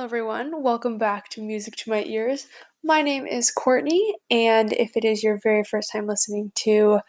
Hello, 0.00 0.06
everyone. 0.06 0.62
Welcome 0.62 0.96
back 0.96 1.28
to 1.28 1.42
Music 1.42 1.76
to 1.76 1.90
My 1.90 2.02
Ears. 2.04 2.46
My 2.82 3.02
name 3.02 3.26
is 3.26 3.50
Courtney, 3.50 4.14
and 4.30 4.72
if 4.72 4.96
it 4.96 5.04
is 5.04 5.22
your 5.22 5.38
very 5.42 5.62
first 5.62 5.92
time 5.92 6.06
listening 6.06 6.52
to 6.60 7.00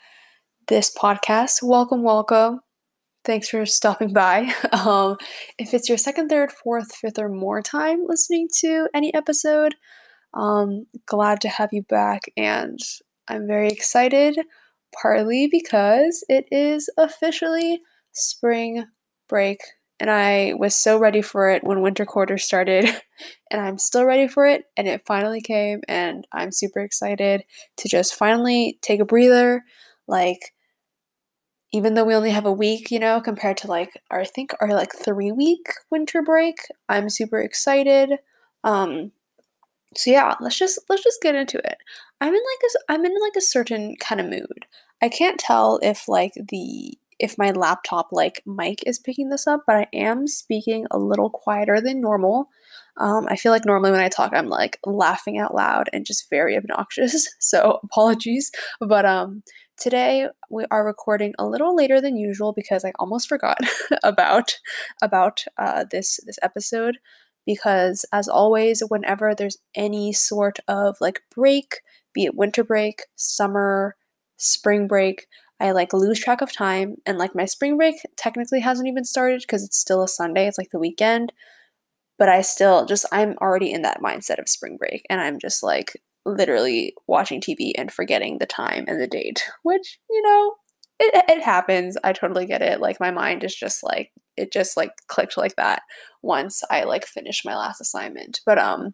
this 0.67 0.93
podcast, 0.93 1.59
welcome, 1.63 2.03
welcome. 2.03 2.59
Thanks 3.23 3.47
for 3.47 3.65
stopping 3.65 4.11
by. 4.11 4.53
Um, 4.73 5.15
if 5.57 5.73
it's 5.73 5.87
your 5.87 5.97
second, 5.97 6.27
third, 6.27 6.51
fourth, 6.51 6.93
fifth, 6.93 7.17
or 7.17 7.29
more 7.29 7.61
time 7.61 7.99
listening 8.07 8.49
to 8.59 8.89
any 8.93 9.13
episode, 9.13 9.75
um, 10.33 10.87
glad 11.05 11.39
to 11.41 11.47
have 11.47 11.69
you 11.71 11.83
back, 11.83 12.23
and 12.35 12.77
I'm 13.29 13.47
very 13.47 13.69
excited, 13.69 14.37
partly 15.01 15.47
because 15.49 16.25
it 16.27 16.43
is 16.51 16.89
officially 16.97 17.79
spring 18.11 18.83
break 19.29 19.61
and 20.01 20.09
I 20.09 20.55
was 20.57 20.73
so 20.73 20.97
ready 20.97 21.21
for 21.21 21.51
it 21.51 21.63
when 21.63 21.81
winter 21.81 22.05
quarter 22.05 22.39
started, 22.39 22.85
and 23.51 23.61
I'm 23.61 23.77
still 23.77 24.03
ready 24.03 24.27
for 24.27 24.47
it, 24.47 24.63
and 24.75 24.87
it 24.87 25.03
finally 25.05 25.41
came, 25.41 25.81
and 25.87 26.25
I'm 26.33 26.51
super 26.51 26.79
excited 26.79 27.43
to 27.77 27.87
just 27.87 28.15
finally 28.15 28.79
take 28.81 28.99
a 28.99 29.05
breather. 29.05 29.61
Like, 30.07 30.55
even 31.71 31.93
though 31.93 32.03
we 32.03 32.15
only 32.15 32.31
have 32.31 32.47
a 32.47 32.51
week, 32.51 32.89
you 32.89 32.97
know, 32.97 33.21
compared 33.21 33.57
to 33.57 33.67
like 33.67 33.91
our 34.09 34.21
I 34.21 34.25
think 34.25 34.55
our 34.59 34.69
like 34.69 34.91
three 34.91 35.31
week 35.31 35.67
winter 35.91 36.23
break, 36.23 36.55
I'm 36.89 37.07
super 37.07 37.39
excited. 37.39 38.17
Um, 38.63 39.11
so 39.95 40.09
yeah, 40.09 40.33
let's 40.39 40.57
just 40.57 40.79
let's 40.89 41.03
just 41.03 41.21
get 41.21 41.35
into 41.35 41.59
it. 41.59 41.77
I'm 42.19 42.33
in 42.33 42.41
like 42.41 42.63
a 42.63 42.91
I'm 42.93 43.05
in 43.05 43.13
like 43.21 43.35
a 43.37 43.41
certain 43.41 43.95
kind 43.99 44.19
of 44.19 44.27
mood. 44.27 44.65
I 44.99 45.09
can't 45.09 45.39
tell 45.39 45.79
if 45.83 46.07
like 46.07 46.33
the 46.49 46.97
if 47.21 47.37
my 47.37 47.51
laptop 47.51 48.09
like 48.11 48.41
mic 48.45 48.83
is 48.85 48.97
picking 48.97 49.29
this 49.29 49.45
up, 49.45 49.61
but 49.67 49.75
I 49.75 49.87
am 49.93 50.27
speaking 50.27 50.87
a 50.89 50.97
little 50.97 51.29
quieter 51.29 51.79
than 51.79 52.01
normal. 52.01 52.49
Um, 52.97 53.27
I 53.29 53.35
feel 53.35 53.51
like 53.51 53.63
normally 53.63 53.91
when 53.91 54.01
I 54.01 54.09
talk, 54.09 54.33
I'm 54.33 54.49
like 54.49 54.79
laughing 54.85 55.37
out 55.37 55.53
loud 55.53 55.87
and 55.93 56.05
just 56.05 56.29
very 56.31 56.57
obnoxious. 56.57 57.29
So 57.39 57.79
apologies. 57.83 58.51
But 58.79 59.05
um, 59.05 59.43
today 59.77 60.29
we 60.49 60.65
are 60.71 60.85
recording 60.85 61.33
a 61.37 61.45
little 61.45 61.75
later 61.75 62.01
than 62.01 62.17
usual 62.17 62.53
because 62.53 62.83
I 62.83 62.91
almost 62.97 63.29
forgot 63.29 63.59
about 64.03 64.57
about 65.01 65.45
uh, 65.57 65.85
this 65.89 66.19
this 66.25 66.39
episode. 66.41 66.97
Because 67.45 68.05
as 68.11 68.27
always, 68.27 68.81
whenever 68.87 69.33
there's 69.33 69.57
any 69.75 70.13
sort 70.13 70.59
of 70.67 70.97
like 71.01 71.21
break, 71.35 71.81
be 72.13 72.25
it 72.25 72.35
winter 72.35 72.63
break, 72.63 73.03
summer, 73.15 73.95
spring 74.37 74.87
break, 74.87 75.27
I 75.61 75.71
like 75.71 75.93
lose 75.93 76.19
track 76.19 76.41
of 76.41 76.51
time 76.51 76.95
and 77.05 77.17
like 77.17 77.35
my 77.35 77.45
spring 77.45 77.77
break 77.77 77.95
technically 78.17 78.59
hasn't 78.61 78.87
even 78.87 79.05
started 79.05 79.41
because 79.41 79.63
it's 79.63 79.77
still 79.77 80.01
a 80.03 80.07
Sunday, 80.07 80.47
it's 80.47 80.57
like 80.57 80.71
the 80.71 80.79
weekend. 80.79 81.31
But 82.17 82.29
I 82.29 82.41
still 82.41 82.85
just 82.85 83.05
I'm 83.11 83.35
already 83.41 83.71
in 83.71 83.83
that 83.83 84.01
mindset 84.01 84.39
of 84.39 84.49
spring 84.49 84.77
break 84.77 85.05
and 85.09 85.21
I'm 85.21 85.39
just 85.39 85.63
like 85.63 85.93
literally 86.25 86.93
watching 87.07 87.41
TV 87.41 87.73
and 87.77 87.91
forgetting 87.91 88.37
the 88.37 88.45
time 88.45 88.85
and 88.87 88.99
the 88.99 89.07
date, 89.07 89.43
which, 89.63 89.99
you 90.09 90.21
know, 90.21 90.53
it, 90.99 91.25
it 91.29 91.43
happens. 91.43 91.97
I 92.03 92.13
totally 92.13 92.45
get 92.45 92.61
it. 92.61 92.79
Like 92.79 92.99
my 92.99 93.11
mind 93.11 93.43
is 93.43 93.55
just 93.55 93.83
like 93.83 94.11
it 94.37 94.51
just 94.51 94.77
like 94.77 94.91
clicked 95.07 95.37
like 95.37 95.55
that 95.57 95.83
once 96.23 96.63
I 96.71 96.83
like 96.83 97.05
finished 97.05 97.45
my 97.45 97.55
last 97.55 97.81
assignment. 97.81 98.41
But 98.45 98.57
um 98.57 98.93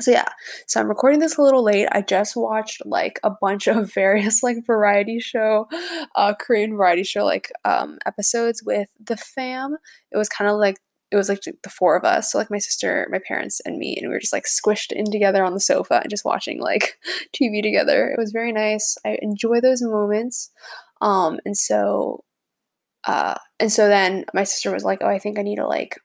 so 0.00 0.10
yeah. 0.10 0.28
So 0.66 0.80
i'm 0.80 0.88
recording 0.88 1.20
this 1.20 1.36
a 1.36 1.42
little 1.42 1.62
late. 1.62 1.88
I 1.92 2.02
just 2.02 2.36
watched 2.36 2.84
like 2.84 3.18
a 3.22 3.30
bunch 3.30 3.66
of 3.66 3.92
various 3.94 4.42
like 4.42 4.66
variety 4.66 5.20
show 5.20 5.68
uh 6.14 6.34
korean 6.38 6.76
variety 6.76 7.04
show 7.04 7.24
like 7.24 7.50
um 7.64 7.98
episodes 8.06 8.62
with 8.64 8.88
the 9.02 9.16
fam. 9.16 9.76
It 10.12 10.18
was 10.18 10.28
kind 10.28 10.50
of 10.50 10.58
like 10.58 10.76
it 11.10 11.16
was 11.16 11.28
like 11.28 11.40
the 11.42 11.70
four 11.70 11.96
of 11.96 12.04
us. 12.04 12.32
So 12.32 12.38
like 12.38 12.50
my 12.50 12.58
sister 12.58 13.08
my 13.10 13.20
parents 13.26 13.60
and 13.64 13.78
me 13.78 13.96
and 13.96 14.08
we 14.08 14.14
were 14.14 14.20
just 14.20 14.32
like 14.32 14.44
squished 14.44 14.92
in 14.92 15.10
together 15.10 15.44
on 15.44 15.54
the 15.54 15.60
sofa 15.60 16.00
and 16.02 16.10
just 16.10 16.24
watching 16.24 16.60
like 16.60 16.98
tv 17.34 17.62
together. 17.62 18.08
It 18.08 18.18
was 18.18 18.32
very 18.32 18.52
nice. 18.52 18.96
I 19.04 19.18
enjoy 19.22 19.60
those 19.60 19.82
moments. 19.82 20.50
Um 21.00 21.40
and 21.44 21.56
so 21.56 22.24
uh 23.04 23.36
and 23.60 23.72
so 23.72 23.88
then 23.88 24.24
my 24.34 24.44
sister 24.44 24.72
was 24.72 24.84
like 24.84 24.98
oh 25.00 25.08
i 25.08 25.18
think 25.18 25.38
i 25.38 25.42
need 25.42 25.56
to 25.56 25.66
like 25.66 25.96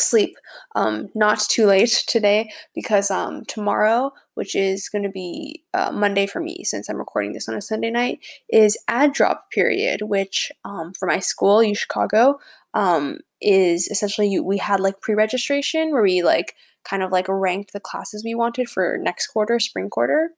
sleep 0.00 0.36
um, 0.74 1.08
not 1.14 1.40
too 1.40 1.66
late 1.66 2.04
today 2.06 2.50
because 2.74 3.10
um, 3.10 3.44
tomorrow, 3.46 4.12
which 4.34 4.54
is 4.54 4.88
going 4.88 5.02
to 5.02 5.10
be 5.10 5.62
uh, 5.74 5.90
Monday 5.92 6.26
for 6.26 6.40
me 6.40 6.64
since 6.64 6.88
I'm 6.88 6.98
recording 6.98 7.32
this 7.32 7.48
on 7.48 7.54
a 7.54 7.60
Sunday 7.60 7.90
night, 7.90 8.20
is 8.50 8.78
add 8.88 9.12
drop 9.12 9.50
period, 9.50 10.02
which 10.02 10.52
um, 10.64 10.92
for 10.92 11.06
my 11.06 11.18
school, 11.18 11.62
U 11.62 11.74
Chicago, 11.74 12.38
um, 12.74 13.18
is 13.40 13.88
essentially 13.88 14.38
we 14.40 14.58
had 14.58 14.80
like 14.80 15.00
pre 15.00 15.14
registration 15.14 15.92
where 15.92 16.02
we 16.02 16.22
like 16.22 16.54
kind 16.88 17.02
of 17.02 17.10
like 17.10 17.26
ranked 17.28 17.72
the 17.72 17.80
classes 17.80 18.22
we 18.24 18.34
wanted 18.34 18.68
for 18.68 18.98
next 19.00 19.28
quarter, 19.28 19.58
spring 19.58 19.90
quarter, 19.90 20.30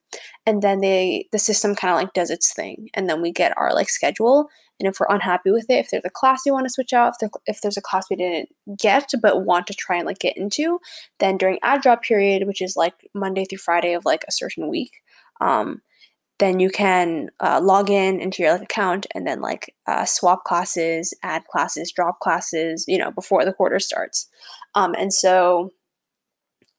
and 0.47 0.63
then 0.63 0.81
they 0.81 1.29
the 1.33 1.39
system 1.39 1.75
kind 1.75 1.93
of 1.93 1.99
like 1.99 2.13
does 2.13 2.31
its 2.31 2.53
thing, 2.53 2.89
and 2.95 3.09
then 3.09 3.23
we 3.23 3.33
get 3.33 3.57
our 3.57 3.75
like 3.75 3.89
schedule. 3.89 4.49
And 4.81 4.89
if 4.89 5.01
we're 5.01 5.13
unhappy 5.13 5.51
with 5.51 5.69
it, 5.69 5.85
if 5.85 5.91
there's 5.91 6.05
a 6.05 6.11
class 6.11 6.43
you 6.47 6.53
want 6.53 6.67
to 6.67 6.73
switch 6.73 6.93
out, 6.93 7.15
if, 7.15 7.19
there, 7.19 7.31
if 7.47 7.61
there's 7.61 7.77
a 7.77 7.83
class 7.83 8.07
we 8.09 8.15
didn't 8.15 8.51
get 8.79 9.11
but 9.21 9.45
want 9.45 9.67
to 9.67 9.75
try 9.75 9.97
and 9.97 10.07
like 10.07 10.21
get 10.21 10.37
into, 10.37 10.79
then 11.19 11.37
during 11.37 11.59
add 11.65 11.81
drop 11.81 12.03
period, 12.03 12.47
which 12.47 12.63
is 12.63 12.77
like 12.77 12.95
Monday 13.13 13.45
through 13.45 13.59
Friday 13.59 13.95
of 13.95 14.05
like 14.05 14.25
a 14.29 14.33
certain 14.33 14.69
week, 14.69 14.93
um, 15.41 15.83
then 16.39 16.61
you 16.61 16.71
can 16.71 17.31
uh, 17.41 17.61
log 17.61 17.91
in 17.91 18.21
into 18.21 18.43
your 18.45 18.53
like, 18.53 18.63
account 18.63 19.07
and 19.15 19.27
then 19.27 19.41
like 19.41 19.75
uh, 19.89 20.05
swap 20.05 20.45
classes, 20.45 21.13
add 21.25 21.43
classes, 21.51 21.91
drop 21.91 22.21
classes, 22.21 22.85
you 22.87 22.99
know, 22.99 23.11
before 23.11 23.45
the 23.45 23.53
quarter 23.53 23.81
starts. 23.81 24.29
Um, 24.77 24.95
and 24.97 25.13
so 25.13 25.73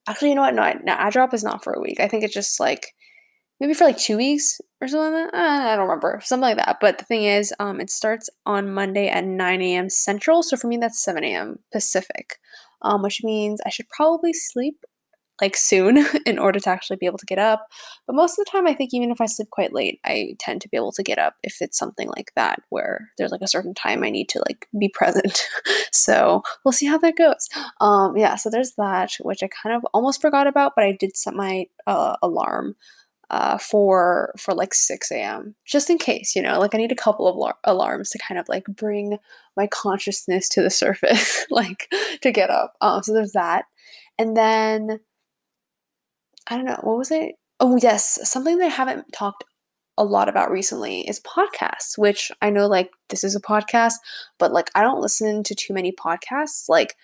Actually, 0.10 0.30
you 0.30 0.36
know 0.36 0.42
what? 0.42 0.56
No, 0.56 0.74
no, 0.84 0.94
add 0.94 1.14
drop 1.14 1.34
is 1.36 1.44
not 1.44 1.64
for 1.64 1.72
a 1.72 1.80
week. 1.80 2.00
I 2.00 2.08
think 2.08 2.24
it's 2.24 2.34
just 2.34 2.60
like 2.60 2.96
maybe 3.60 3.76
for 3.76 3.86
like 3.86 3.98
two 3.98 4.18
weeks 4.18 4.60
or 4.82 4.88
something 4.88 5.14
like 5.14 5.32
that. 5.32 5.38
Uh, 5.38 5.70
I 5.70 5.76
don't 5.76 5.88
remember. 5.88 6.20
Something 6.24 6.42
like 6.42 6.58
that. 6.58 6.78
But 6.82 6.98
the 6.98 7.06
thing 7.06 7.26
is, 7.26 7.54
um, 7.60 7.80
it 7.80 7.92
starts 7.92 8.30
on 8.46 8.74
Monday 8.74 9.08
at 9.08 9.26
9 9.26 9.62
a.m. 9.62 9.90
Central. 9.90 10.44
So 10.44 10.58
for 10.58 10.68
me, 10.68 10.78
that's 10.78 11.04
7 11.04 11.24
a.m. 11.24 11.60
Pacific, 11.72 12.40
um, 12.82 13.04
which 13.04 13.22
means 13.24 13.62
I 13.66 13.70
should 13.70 13.90
probably 13.90 14.34
sleep 14.34 14.84
like 15.42 15.56
soon 15.56 16.06
in 16.26 16.40
order 16.40 16.60
to 16.60 16.70
actually 16.70 16.98
be 16.98 17.06
able 17.06 17.18
to 17.18 17.26
get 17.26 17.40
up. 17.40 17.68
But 18.08 18.16
most 18.16 18.38
of 18.38 18.46
the 18.46 18.52
time, 18.52 18.68
I 18.68 18.74
think 18.74 18.94
even 18.94 19.12
if 19.12 19.22
I 19.22 19.26
sleep 19.26 19.50
quite 19.50 19.74
late, 19.74 20.00
I 20.06 20.36
tend 20.40 20.62
to 20.62 20.70
be 20.70 20.78
able 20.78 20.92
to 20.94 21.04
get 21.04 21.20
up 21.20 21.36
if 21.44 21.62
it's 21.62 21.78
something 21.78 22.10
like 22.16 22.32
that 22.36 22.62
where 22.70 23.10
there's 23.18 23.32
like 23.32 23.42
a 23.42 23.48
certain 23.48 23.74
time 23.74 24.04
I 24.04 24.10
need 24.10 24.30
to 24.30 24.44
like 24.48 24.68
be 24.78 24.90
present. 24.90 25.42
so 25.92 26.44
we'll 26.64 26.72
see 26.72 26.88
how 26.88 26.98
that 27.00 27.18
goes. 27.18 27.48
Um, 27.82 28.18
yeah, 28.18 28.36
so 28.36 28.50
there's 28.50 28.74
that, 28.78 29.14
which 29.22 29.44
I 29.44 29.48
kind 29.48 29.76
of 29.76 29.86
almost 29.94 30.22
forgot 30.22 30.48
about, 30.48 30.74
but 30.76 30.84
I 30.86 30.92
did 30.92 31.18
set 31.18 31.34
my 31.34 31.66
uh, 31.88 32.16
alarm. 32.22 32.76
Uh, 33.32 33.60
for 33.60 34.34
for 34.40 34.56
like 34.56 34.74
6 34.74 35.12
a.m. 35.12 35.54
just 35.64 35.92
in 35.92 36.00
case, 36.00 36.36
you 36.36 36.42
know, 36.42 36.60
like 36.60 36.74
I 36.74 36.80
need 36.80 36.92
a 36.92 36.96
couple 36.96 37.28
of 37.28 37.36
alar- 37.36 37.60
alarms 37.64 38.10
to 38.10 38.18
kind 38.18 38.40
of 38.40 38.50
like 38.50 38.64
bring 38.66 39.20
my 39.56 39.68
consciousness 39.68 40.50
to 40.50 40.64
the 40.64 40.70
surface, 40.72 41.46
like 41.52 41.94
to 42.24 42.32
get 42.32 42.50
up. 42.50 42.74
Um, 42.82 43.04
so 43.04 43.14
there's 43.14 43.34
that, 43.34 43.66
and 44.18 44.36
then 44.36 45.00
I 46.50 46.56
don't 46.56 46.66
know, 46.66 46.80
what 46.82 46.98
was 46.98 47.12
it? 47.12 47.36
Oh, 47.60 47.78
yes, 47.82 48.20
something 48.24 48.58
that 48.58 48.66
I 48.66 48.70
haven't 48.70 49.12
talked 49.14 49.44
a 49.98 50.04
lot 50.04 50.30
about 50.30 50.50
recently 50.50 51.02
is 51.02 51.20
podcasts, 51.20 51.98
which 51.98 52.32
I 52.42 52.50
know 52.50 52.68
like 52.68 52.90
this 53.10 53.24
is 53.24 53.36
a 53.36 53.42
podcast, 53.42 53.96
but 54.40 54.54
like 54.54 54.72
I 54.74 54.82
don't 54.82 55.02
listen 55.02 55.44
to 55.44 55.54
too 55.54 55.74
many 55.74 55.92
podcasts. 55.92 56.70
Like 56.70 56.96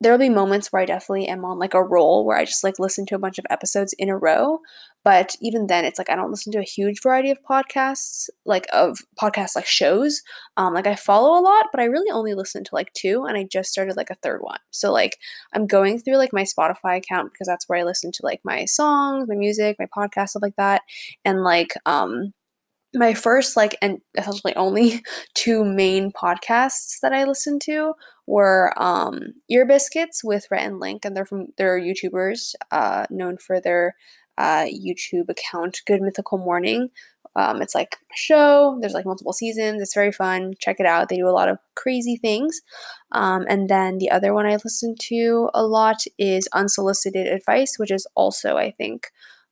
there'll 0.00 0.18
be 0.18 0.28
moments 0.28 0.70
where 0.70 0.82
I 0.82 0.84
definitely 0.84 1.28
am 1.28 1.44
on 1.46 1.58
like 1.58 1.72
a 1.72 1.82
roll 1.82 2.26
where 2.26 2.36
I 2.36 2.44
just 2.44 2.62
like 2.62 2.78
listen 2.78 3.06
to 3.06 3.14
a 3.14 3.18
bunch 3.18 3.38
of 3.38 3.46
episodes 3.48 3.94
in 3.98 4.10
a 4.10 4.18
row. 4.18 4.60
But 5.06 5.36
even 5.40 5.68
then, 5.68 5.84
it's 5.84 5.98
like 5.98 6.10
I 6.10 6.16
don't 6.16 6.32
listen 6.32 6.50
to 6.50 6.58
a 6.58 6.64
huge 6.64 7.00
variety 7.00 7.30
of 7.30 7.38
podcasts, 7.48 8.28
like 8.44 8.66
of 8.72 8.98
podcasts 9.16 9.54
like 9.54 9.64
shows. 9.64 10.20
Um, 10.56 10.74
like 10.74 10.88
I 10.88 10.96
follow 10.96 11.38
a 11.38 11.40
lot, 11.40 11.66
but 11.70 11.80
I 11.80 11.84
really 11.84 12.10
only 12.10 12.34
listen 12.34 12.64
to 12.64 12.74
like 12.74 12.92
two, 12.92 13.24
and 13.24 13.38
I 13.38 13.44
just 13.44 13.70
started 13.70 13.96
like 13.96 14.10
a 14.10 14.16
third 14.16 14.40
one. 14.42 14.58
So 14.72 14.92
like 14.92 15.16
I'm 15.54 15.68
going 15.68 16.00
through 16.00 16.16
like 16.16 16.32
my 16.32 16.42
Spotify 16.42 16.96
account 16.96 17.30
because 17.32 17.46
that's 17.46 17.68
where 17.68 17.78
I 17.78 17.84
listen 17.84 18.10
to 18.10 18.20
like 18.24 18.40
my 18.42 18.64
songs, 18.64 19.28
my 19.28 19.36
music, 19.36 19.76
my 19.78 19.86
podcast, 19.96 20.30
stuff 20.30 20.42
like 20.42 20.56
that, 20.56 20.82
and 21.24 21.44
like 21.44 21.74
um 21.86 22.32
my 22.92 23.14
first 23.14 23.56
like 23.56 23.76
and 23.80 23.98
essentially 24.18 24.56
only 24.56 25.04
two 25.34 25.64
main 25.64 26.10
podcasts 26.10 26.98
that 27.00 27.12
I 27.12 27.22
listened 27.22 27.60
to 27.66 27.94
were 28.26 28.72
um 28.76 29.34
Ear 29.48 29.66
Biscuits 29.66 30.24
with 30.24 30.46
Rhett 30.50 30.66
and 30.66 30.80
Link 30.80 31.04
and 31.04 31.16
they're 31.16 31.24
from 31.26 31.48
they're 31.58 31.80
YouTubers 31.80 32.54
uh 32.72 33.06
known 33.08 33.36
for 33.38 33.60
their 33.60 33.94
uh 34.38 34.66
YouTube 34.66 35.28
account 35.28 35.80
Good 35.86 36.02
Mythical 36.02 36.38
Morning. 36.38 36.90
Um, 37.36 37.60
it's 37.60 37.74
like 37.74 37.96
a 38.10 38.16
show. 38.16 38.78
There's 38.80 38.94
like 38.94 39.04
multiple 39.04 39.34
seasons. 39.34 39.82
It's 39.82 39.94
very 39.94 40.10
fun. 40.10 40.54
Check 40.58 40.76
it 40.80 40.86
out. 40.86 41.10
They 41.10 41.16
do 41.16 41.28
a 41.28 41.30
lot 41.30 41.50
of 41.50 41.58
crazy 41.74 42.16
things. 42.16 42.62
Um, 43.12 43.44
and 43.48 43.68
then 43.68 43.98
the 43.98 44.10
other 44.10 44.32
one 44.32 44.46
I 44.46 44.52
listen 44.52 44.94
to 45.08 45.50
a 45.52 45.62
lot 45.62 45.98
is 46.18 46.48
Unsolicited 46.54 47.26
Advice, 47.26 47.74
which 47.78 47.90
is 47.90 48.06
also 48.16 48.56
I 48.56 48.70
think 48.70 49.08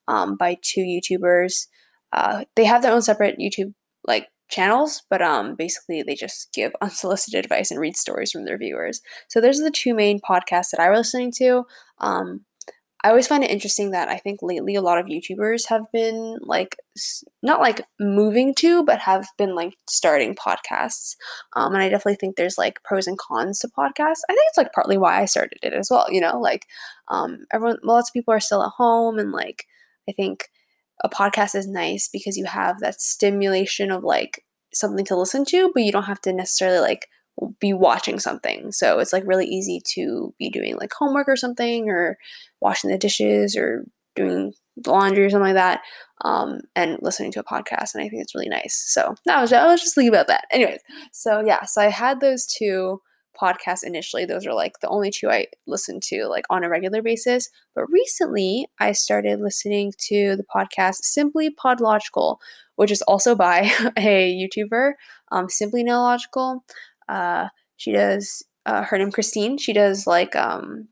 um, 0.09 0.37
by 0.37 0.57
two 0.63 0.81
YouTubers. 0.81 1.67
Uh, 2.13 2.45
they 2.57 2.65
have 2.65 2.83
their 2.83 2.93
own 2.93 3.03
separate 3.03 3.39
YouTube 3.39 3.75
like 4.07 4.29
channels, 4.51 5.03
but 5.11 5.21
um, 5.21 5.55
basically 5.55 6.03
they 6.03 6.15
just 6.15 6.53
give 6.55 6.73
unsolicited 6.81 7.45
advice 7.45 7.71
and 7.71 7.81
read 7.81 7.97
stories 7.97 8.33
from 8.33 8.45
their 8.45 8.59
viewers. 8.59 9.01
So 9.29 9.41
those 9.41 9.61
are 9.61 9.65
the 9.65 9.71
two 9.71 9.95
main 9.95 10.21
podcasts 10.21 10.71
that 10.71 10.81
I 10.81 10.91
was 10.91 11.01
listening 11.01 11.33
to. 11.39 11.65
Um, 11.99 12.45
I 13.05 13.11
always 13.11 13.27
find 13.27 13.45
it 13.45 13.51
interesting 13.51 13.91
that 13.91 14.09
I 14.09 14.17
think 14.17 14.41
lately 14.41 14.75
a 14.75 14.81
lot 14.81 14.97
of 14.97 15.05
YouTubers 15.05 15.69
have 15.69 15.85
been 15.93 16.39
like 16.41 16.75
not 17.43 17.61
like 17.61 17.83
moving 18.01 18.55
to, 18.55 18.83
but 18.83 18.99
have 19.01 19.27
been 19.37 19.55
like 19.55 19.77
starting 19.87 20.35
podcasts. 20.35 21.15
Um, 21.55 21.75
and 21.75 21.83
I 21.83 21.91
definitely 21.91 22.17
think 22.17 22.37
there's 22.37 22.57
like 22.57 22.83
pros 22.83 23.07
and 23.07 23.19
cons 23.19 23.59
to 23.59 23.69
podcasts. 23.69 24.23
I 24.27 24.33
think 24.33 24.47
it's 24.49 24.57
like 24.57 24.73
partly 24.73 24.97
why 24.97 25.21
I 25.21 25.27
started 25.27 25.59
it 25.63 25.75
as 25.75 25.89
well. 25.91 26.07
You 26.11 26.23
know, 26.23 26.41
like 26.41 26.65
um, 27.09 27.45
everyone, 27.53 27.77
lots 27.83 28.09
of 28.09 28.15
people 28.15 28.33
are 28.33 28.41
still 28.41 28.63
at 28.63 28.73
home, 28.79 29.19
and 29.19 29.33
like 29.33 29.67
I 30.09 30.13
think 30.13 30.49
a 31.03 31.11
podcast 31.11 31.55
is 31.55 31.69
nice 31.69 32.09
because 32.09 32.39
you 32.39 32.47
have 32.47 32.81
that 32.81 33.03
stimulation 33.03 33.91
of 33.91 34.03
like 34.03 34.43
something 34.73 35.05
to 35.05 35.17
listen 35.17 35.45
to, 35.47 35.71
but 35.75 35.83
you 35.83 35.93
don't 35.93 36.05
have 36.05 36.23
to 36.23 36.33
necessarily 36.33 36.79
like 36.79 37.09
be 37.61 37.73
watching 37.73 38.19
something. 38.19 38.73
So 38.73 38.99
it's 38.99 39.13
like 39.13 39.25
really 39.27 39.47
easy 39.47 39.81
to 39.95 40.35
be 40.39 40.51
doing 40.51 40.77
like 40.77 40.93
homework 40.93 41.29
or 41.29 41.37
something 41.37 41.89
or 41.89 42.17
washing 42.61 42.91
the 42.91 42.99
dishes 42.99 43.57
or 43.57 43.85
doing 44.15 44.53
laundry 44.87 45.25
or 45.25 45.31
something 45.31 45.55
like 45.55 45.55
that 45.55 45.81
um, 46.25 46.61
and 46.75 46.99
listening 47.01 47.33
to 47.33 47.41
a 47.41 47.45
podcast. 47.45 47.95
And 47.95 48.03
I 48.03 48.09
think 48.09 48.23
it's 48.23 48.35
really 48.35 48.49
nice. 48.49 48.83
So 48.87 49.15
that 49.27 49.41
was, 49.41 49.53
I 49.53 49.67
was 49.67 49.81
just 49.81 49.95
thinking 49.95 50.13
about 50.13 50.29
that. 50.29 50.45
Anyways, 50.51 50.81
so 51.13 51.43
yeah, 51.45 51.65
so 51.65 51.81
I 51.83 51.91
had 51.91 52.21
those 52.21 52.47
two 52.47 53.01
podcasts 53.41 53.85
initially. 53.85 54.25
Those 54.25 54.47
are 54.47 54.55
like 54.55 54.79
the 54.81 54.89
only 54.89 55.11
two 55.11 55.29
I 55.31 55.47
listened 55.67 56.03
to 56.05 56.27
like 56.27 56.45
on 56.51 56.65
a 56.65 56.69
regular 56.69 57.03
basis. 57.03 57.49
But 57.75 57.91
recently 57.91 58.67
I 58.79 58.93
started 58.93 59.41
listening 59.41 59.93
to 60.09 60.37
the 60.37 60.45
podcast 60.45 60.99
Simply 61.03 61.51
Podlogical, 61.55 62.39
which 62.77 62.91
is 62.91 63.03
also 63.03 63.35
by 63.35 63.71
a 63.97 64.33
YouTuber, 64.33 64.93
um, 65.33 65.49
Simply 65.49 65.85
Nailogical. 65.85 66.61
Uh, 67.09 67.49
she 67.77 67.93
does 67.93 68.43
uh, 68.67 68.83
her 68.83 68.99
name 68.99 69.13
Christine. 69.13 69.59
She 69.59 69.73
does 69.73 70.07
like 70.07 70.35
um, 70.37 70.89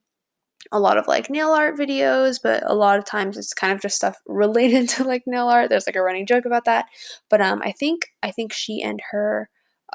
a 0.70 0.80
lot 0.80 0.98
of 0.98 1.06
like 1.06 1.30
nail 1.30 1.50
art 1.50 1.76
videos, 1.76 2.38
but 2.42 2.62
a 2.68 2.74
lot 2.74 2.98
of 2.98 3.04
times 3.04 3.36
it's 3.36 3.54
kind 3.54 3.72
of 3.72 3.80
just 3.80 3.96
stuff 3.96 4.16
related 4.26 4.88
to 4.90 5.04
like 5.04 5.22
nail 5.26 5.48
art. 5.48 5.70
There's 5.70 5.86
like 5.86 5.96
a 5.96 6.02
running 6.02 6.26
joke 6.26 6.44
about 6.44 6.64
that. 6.64 6.86
But 7.28 7.40
um, 7.40 7.62
I 7.64 7.72
think 7.72 8.08
I 8.22 8.30
think 8.30 8.52
she 8.52 8.82
and 8.82 9.00
her 9.10 9.48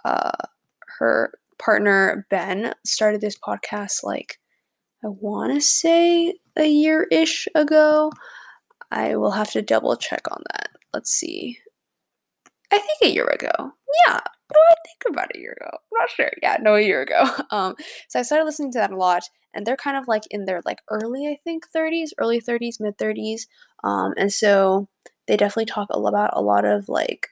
uh, 0.04 0.32
her 1.00 1.34
partner 1.60 2.26
Ben 2.30 2.74
started 2.86 3.22
this 3.22 3.38
podcast 3.38 4.04
like 4.04 4.40
I 5.04 5.08
want 5.08 5.54
to 5.54 5.62
say 5.62 6.36
a 6.56 6.68
year 6.68 7.08
ish 7.12 7.48
ago. 7.56 8.12
I 8.92 9.16
will 9.18 9.32
have 9.32 9.52
to 9.52 9.62
double 9.62 9.96
check 9.98 10.22
on 10.32 10.44
that. 10.54 10.70
Let's 10.94 11.12
see. 11.12 11.60
I 12.72 12.80
think 12.80 12.98
a 13.04 13.14
year 13.14 13.28
ago. 13.28 13.74
Yeah, 14.08 14.20
I 14.54 14.76
think 14.86 15.14
about 15.14 15.36
a 15.36 15.40
year 15.40 15.58
ago. 15.60 15.70
I'm 15.74 16.00
not 16.00 16.10
sure. 16.10 16.32
Yeah, 16.42 16.58
no, 16.62 16.76
a 16.76 16.82
year 16.82 17.02
ago. 17.02 17.24
Um, 17.52 17.76
so 18.10 18.20
I 18.20 18.24
started 18.24 18.46
listening 18.46 18.72
to 18.74 18.80
that 18.80 18.92
a 18.92 18.98
lot, 18.98 19.24
and 19.54 19.66
they're 19.66 19.78
kind 19.78 19.98
of 19.98 20.08
like 20.08 20.24
in 20.30 20.46
their 20.46 20.62
like 20.66 20.80
early, 20.90 21.28
I 21.28 21.38
think, 21.44 21.66
30s, 21.76 22.10
early 22.18 22.42
30s, 22.42 22.80
mid 22.80 22.98
30s. 22.98 23.48
Um, 23.84 24.14
and 24.18 24.32
so 24.32 24.90
they 25.28 25.38
definitely 25.38 25.66
talk 25.66 25.88
about 25.92 26.32
a 26.34 26.42
lot 26.42 26.66
of 26.66 26.90
like 26.90 27.30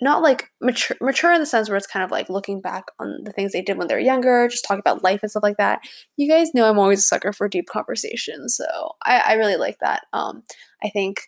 not 0.00 0.22
like 0.22 0.50
mature 0.60 0.96
mature 1.00 1.32
in 1.32 1.40
the 1.40 1.46
sense 1.46 1.68
where 1.68 1.76
it's 1.76 1.86
kind 1.86 2.04
of 2.04 2.10
like 2.10 2.28
looking 2.28 2.60
back 2.60 2.84
on 2.98 3.24
the 3.24 3.32
things 3.32 3.52
they 3.52 3.62
did 3.62 3.78
when 3.78 3.88
they 3.88 3.94
were 3.94 4.00
younger, 4.00 4.46
just 4.48 4.64
talking 4.64 4.80
about 4.80 5.02
life 5.02 5.20
and 5.22 5.30
stuff 5.30 5.42
like 5.42 5.56
that. 5.56 5.80
You 6.16 6.28
guys 6.28 6.52
know 6.54 6.68
I'm 6.68 6.78
always 6.78 7.00
a 7.00 7.02
sucker 7.02 7.32
for 7.32 7.48
deep 7.48 7.66
conversations, 7.66 8.56
so 8.56 8.92
I, 9.04 9.18
I 9.26 9.32
really 9.34 9.56
like 9.56 9.78
that. 9.80 10.02
Um, 10.12 10.42
I 10.84 10.90
think 10.90 11.22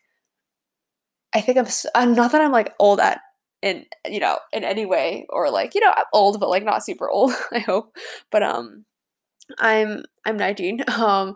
I 1.35 1.41
think 1.41 1.59
I'm, 1.59 1.67
I'm 1.95 2.15
not 2.15 2.33
that 2.33 2.41
I'm 2.41 2.53
like 2.53 2.75
old 2.79 3.00
at 3.00 3.21
in 3.62 3.84
you 4.06 4.20
know 4.20 4.38
in 4.52 4.64
any 4.64 4.87
way 4.87 5.26
or 5.31 5.50
like 5.50 5.75
you 5.75 5.81
know 5.81 5.93
I'm 5.96 6.05
old 6.12 6.38
but 6.40 6.49
like 6.49 6.64
not 6.64 6.84
super 6.84 7.10
old 7.10 7.32
I 7.52 7.58
hope 7.60 7.96
but 8.31 8.43
um 8.43 8.84
I'm 9.58 10.05
I'm 10.25 10.37
19 10.37 10.84
um 10.96 11.34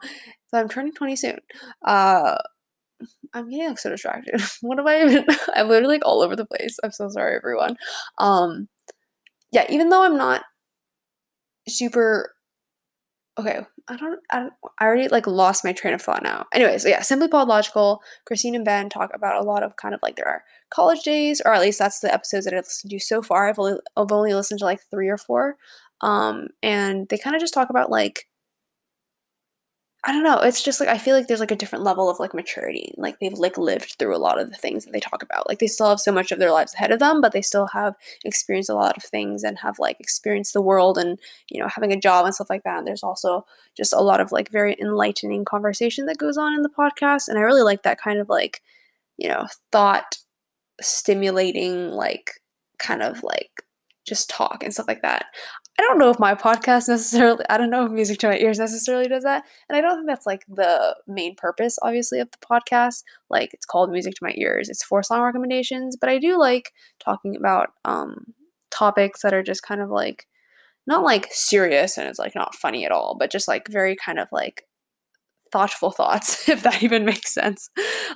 so 0.48 0.58
I'm 0.58 0.69
turning 0.69 0.92
20 0.92 1.16
soon 1.16 1.38
uh 1.86 2.36
I'm 3.34 3.50
getting 3.50 3.69
like 3.69 3.78
so 3.78 3.90
distracted 3.90 4.40
what 4.60 4.78
am 4.78 4.86
I 4.86 5.02
even 5.02 5.26
I'm 5.54 5.69
literally 5.69 5.96
like 5.96 6.06
all 6.06 6.22
over 6.22 6.36
the 6.36 6.46
place 6.46 6.76
I'm 6.84 6.92
so 6.92 7.08
sorry 7.08 7.36
everyone 7.36 7.76
um 8.19 8.68
yeah 9.52 9.66
even 9.70 9.88
though 9.88 10.04
I'm 10.04 10.16
not 10.16 10.42
super 11.68 12.34
okay 13.38 13.61
I 13.88 13.96
don't, 13.96 14.20
I 14.31 14.40
don't 14.40 14.52
I 14.79 14.84
already 14.84 15.08
like 15.08 15.26
lost 15.26 15.64
my 15.64 15.73
train 15.73 15.94
of 15.94 16.02
thought 16.02 16.23
now. 16.23 16.46
Anyways, 16.52 16.84
yeah, 16.87 17.02
Simply 17.02 17.29
Pod 17.29 17.49
Logical, 17.49 18.00
Christine 18.26 18.55
and 18.55 18.64
Ben 18.64 18.88
talk 18.88 19.11
about 19.14 19.40
a 19.40 19.44
lot 19.44 19.62
of 19.62 19.76
kind 19.76 19.94
of 19.94 20.00
like 20.02 20.17
their 20.17 20.44
college 20.70 21.02
days, 21.02 21.43
or 21.44 21.52
at 21.52 21.61
least 21.61 21.79
that's 21.79 22.00
the 22.00 22.12
episodes 22.12 22.44
that 22.44 22.55
I've 22.55 22.64
listened 22.64 22.90
to 22.90 22.99
so 23.00 23.23
far. 23.23 23.49
I've 23.49 23.58
only 23.58 23.75
I've 23.96 24.12
only 24.12 24.34
listened 24.34 24.61
to 24.61 24.64
like 24.64 24.81
three 24.90 25.08
or 25.08 25.19
four. 25.19 25.56
Um, 26.00 26.49
and 26.62 27.08
they 27.08 27.19
kind 27.19 27.37
of 27.37 27.40
just 27.40 27.55
talk 27.55 27.70
about 27.70 27.90
like 27.90 28.26
I 30.04 30.10
don't 30.10 30.25
know. 30.25 30.38
It's 30.38 30.62
just 30.62 30.81
like 30.81 30.88
I 30.88 30.99
feel 30.99 31.14
like 31.14 31.28
there's 31.28 31.38
like 31.38 31.52
a 31.52 31.56
different 31.56 31.84
level 31.84 32.10
of 32.10 32.19
like 32.19 32.34
maturity. 32.34 32.93
Like 32.96 33.20
they've 33.20 33.32
like 33.32 33.56
lived 33.56 33.94
through 33.99 34.16
a 34.16 34.19
lot 34.19 34.40
of 34.40 34.50
the 34.50 34.56
things 34.56 34.84
that 34.84 34.93
they 34.93 34.99
talk 34.99 35.22
about. 35.22 35.49
Like 35.49 35.60
they 35.60 35.69
still 35.69 35.88
have 35.88 36.00
so 36.00 36.10
much 36.10 36.32
of 36.32 36.40
their 36.40 36.50
lives 36.50 36.75
ahead 36.75 36.90
of 36.90 36.99
them, 36.99 37.20
but 37.20 37.31
they 37.31 37.43
still 37.43 37.69
have 37.69 37.94
experienced 38.25 38.69
a 38.69 38.75
lot 38.75 38.96
of 38.96 39.04
things 39.04 39.44
and 39.44 39.60
have 39.60 39.78
like 39.78 40.00
experienced 40.00 40.54
the 40.54 40.60
world 40.60 40.99
and 40.99 41.20
you 41.50 41.60
know 41.62 41.69
having 41.69 41.93
a 41.93 42.00
job 42.00 42.25
and 42.25 42.34
stuff 42.34 42.50
like 42.50 42.64
that. 42.64 42.78
And 42.78 42.87
there's 42.87 43.04
also 43.04 43.46
just 43.76 43.93
a 43.93 44.00
lot 44.00 44.20
of 44.20 44.32
like 44.32 44.50
very 44.50 44.76
enlightening 44.81 45.44
conversation 45.44 46.06
that 46.06 46.19
goes 46.19 46.37
on 46.37 46.52
in 46.52 46.62
the 46.62 46.69
podcast, 46.69 47.28
and 47.28 47.38
I 47.38 47.43
really 47.43 47.62
like 47.62 47.84
that 47.84 48.00
kind 48.00 48.19
of 48.19 48.28
like 48.28 48.60
you 49.19 49.28
know 49.28 49.46
thought 49.70 50.16
stimulating 50.81 51.90
like 51.90 52.32
kind 52.78 53.02
of 53.02 53.22
like 53.22 53.50
just 54.06 54.28
talk 54.28 54.64
and 54.64 54.72
stuff 54.72 54.88
like 54.88 55.02
that. 55.02 55.26
I 55.78 55.82
don't 55.82 55.98
know 55.98 56.10
if 56.10 56.19
my 56.19 56.34
podcast 56.34 56.88
necessarily, 56.88 57.44
I 57.48 57.56
don't 57.56 57.70
know 57.70 57.86
if 57.86 57.92
Music 57.92 58.19
to 58.20 58.28
My 58.28 58.38
Ears 58.38 58.58
necessarily 58.58 59.08
does 59.08 59.24
that. 59.24 59.44
And 59.69 59.76
I 59.76 59.80
don't 59.80 59.96
think 59.96 60.06
that's 60.06 60.26
like 60.26 60.44
the 60.48 60.96
main 61.06 61.34
purpose, 61.34 61.78
obviously, 61.82 62.20
of 62.20 62.30
the 62.30 62.38
podcast. 62.38 63.04
Like 63.30 63.54
it's 63.54 63.66
called 63.66 63.90
Music 63.90 64.14
to 64.14 64.24
My 64.24 64.34
Ears, 64.36 64.69
it's 64.69 64.84
for 64.84 65.02
song 65.02 65.22
recommendations. 65.22 65.96
But 65.96 66.10
I 66.10 66.19
do 66.19 66.38
like 66.38 66.72
talking 67.02 67.36
about 67.36 67.70
um, 67.84 68.34
topics 68.70 69.22
that 69.22 69.34
are 69.34 69.42
just 69.42 69.62
kind 69.62 69.80
of 69.80 69.90
like, 69.90 70.26
not 70.86 71.04
like 71.04 71.28
serious 71.30 71.96
and 71.96 72.08
it's 72.08 72.18
like 72.18 72.34
not 72.34 72.54
funny 72.54 72.84
at 72.84 72.92
all, 72.92 73.16
but 73.18 73.30
just 73.30 73.48
like 73.48 73.68
very 73.68 73.96
kind 73.96 74.18
of 74.18 74.28
like 74.32 74.64
thoughtful 75.52 75.90
thoughts, 75.90 76.48
if 76.48 76.62
that 76.62 76.82
even 76.82 77.04
makes 77.04 77.32
sense. 77.32 77.70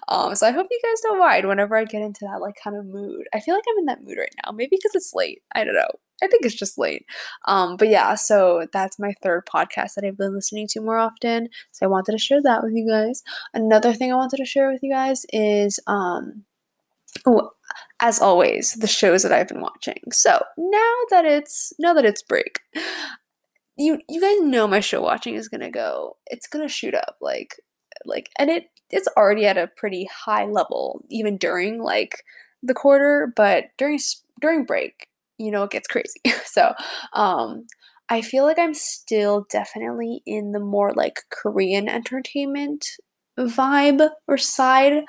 Um, 0.09 0.35
so 0.35 0.47
I 0.47 0.51
hope 0.51 0.67
you 0.71 0.81
guys 0.83 1.01
don't 1.03 1.19
mind 1.19 1.47
whenever 1.47 1.77
I 1.77 1.85
get 1.85 2.03
into 2.03 2.27
that 2.31 2.41
like 2.41 2.57
kind 2.63 2.77
of 2.77 2.87
mood. 2.87 3.27
I 3.33 3.41
feel 3.41 3.55
like 3.55 3.65
I'm 3.69 3.79
in 3.79 3.87
that 3.87 4.03
mood 4.03 4.19
right 4.19 4.35
now. 4.45 4.53
Maybe 4.53 4.77
because 4.77 4.95
it's 4.95 5.13
late. 5.15 5.43
I 5.55 5.65
don't 5.65 5.75
know. 5.75 5.91
I 6.23 6.29
think 6.29 6.45
it's 6.45 6.55
just 6.55 6.79
late. 6.79 7.05
Um, 7.47 7.77
but 7.77 7.89
yeah, 7.89 8.15
so 8.15 8.67
that's 8.73 8.99
my 8.99 9.13
third 9.23 9.45
podcast 9.47 9.95
that 9.95 10.05
I've 10.05 10.17
been 10.17 10.35
listening 10.35 10.67
to 10.71 10.81
more 10.81 10.99
often. 10.99 11.49
So 11.73 11.87
I 11.87 11.89
wanted 11.89 12.13
to 12.13 12.19
share 12.19 12.43
that 12.43 12.63
with 12.63 12.73
you 12.75 12.89
guys. 12.89 13.23
Another 13.53 13.93
thing 13.93 14.13
I 14.13 14.17
wanted 14.17 14.39
to 14.39 14.47
share 14.47 14.71
with 14.71 14.83
you 14.83 14.93
guys 14.93 15.27
is 15.33 15.79
um 15.87 16.45
as 18.01 18.21
always, 18.21 18.75
the 18.75 18.87
shows 18.87 19.23
that 19.23 19.33
I've 19.33 19.49
been 19.49 19.63
watching. 19.63 20.01
So 20.13 20.43
now 20.59 20.95
that 21.11 21.25
it's 21.25 21.73
now 21.79 21.95
that 21.95 22.05
it's 22.05 22.23
break, 22.23 22.61
you 23.77 24.01
you 24.09 24.21
guys 24.21 24.41
know 24.41 24.67
my 24.67 24.81
show 24.81 25.01
watching 25.03 25.35
is 25.35 25.49
gonna 25.49 25.71
go 25.71 26.17
it's 26.27 26.47
gonna 26.47 26.69
shoot 26.69 26.95
up 26.95 27.17
like 27.21 27.61
like 28.05 28.31
and 28.39 28.51
it 28.51 28.71
it's 28.91 29.09
already 29.17 29.47
at 29.47 29.59
a 29.59 29.71
pretty 29.77 30.09
high 30.13 30.47
level 30.47 31.05
even 31.11 31.37
during 31.37 31.83
like 31.83 32.23
the 32.63 32.75
quarter 32.75 33.33
but 33.37 33.67
during 33.77 33.99
during 34.41 34.65
break 34.65 35.09
you 35.39 35.51
know 35.51 35.65
it 35.65 35.71
gets 35.71 35.89
crazy. 35.89 36.21
So 36.47 36.73
um 37.13 37.67
i 38.09 38.23
feel 38.23 38.45
like 38.45 38.59
i'm 38.59 38.73
still 38.75 39.47
definitely 39.51 40.23
in 40.27 40.53
the 40.53 40.61
more 40.61 40.93
like 40.95 41.17
korean 41.31 41.89
entertainment 41.89 42.87
vibe 43.39 44.09
or 44.27 44.39
side. 44.39 45.05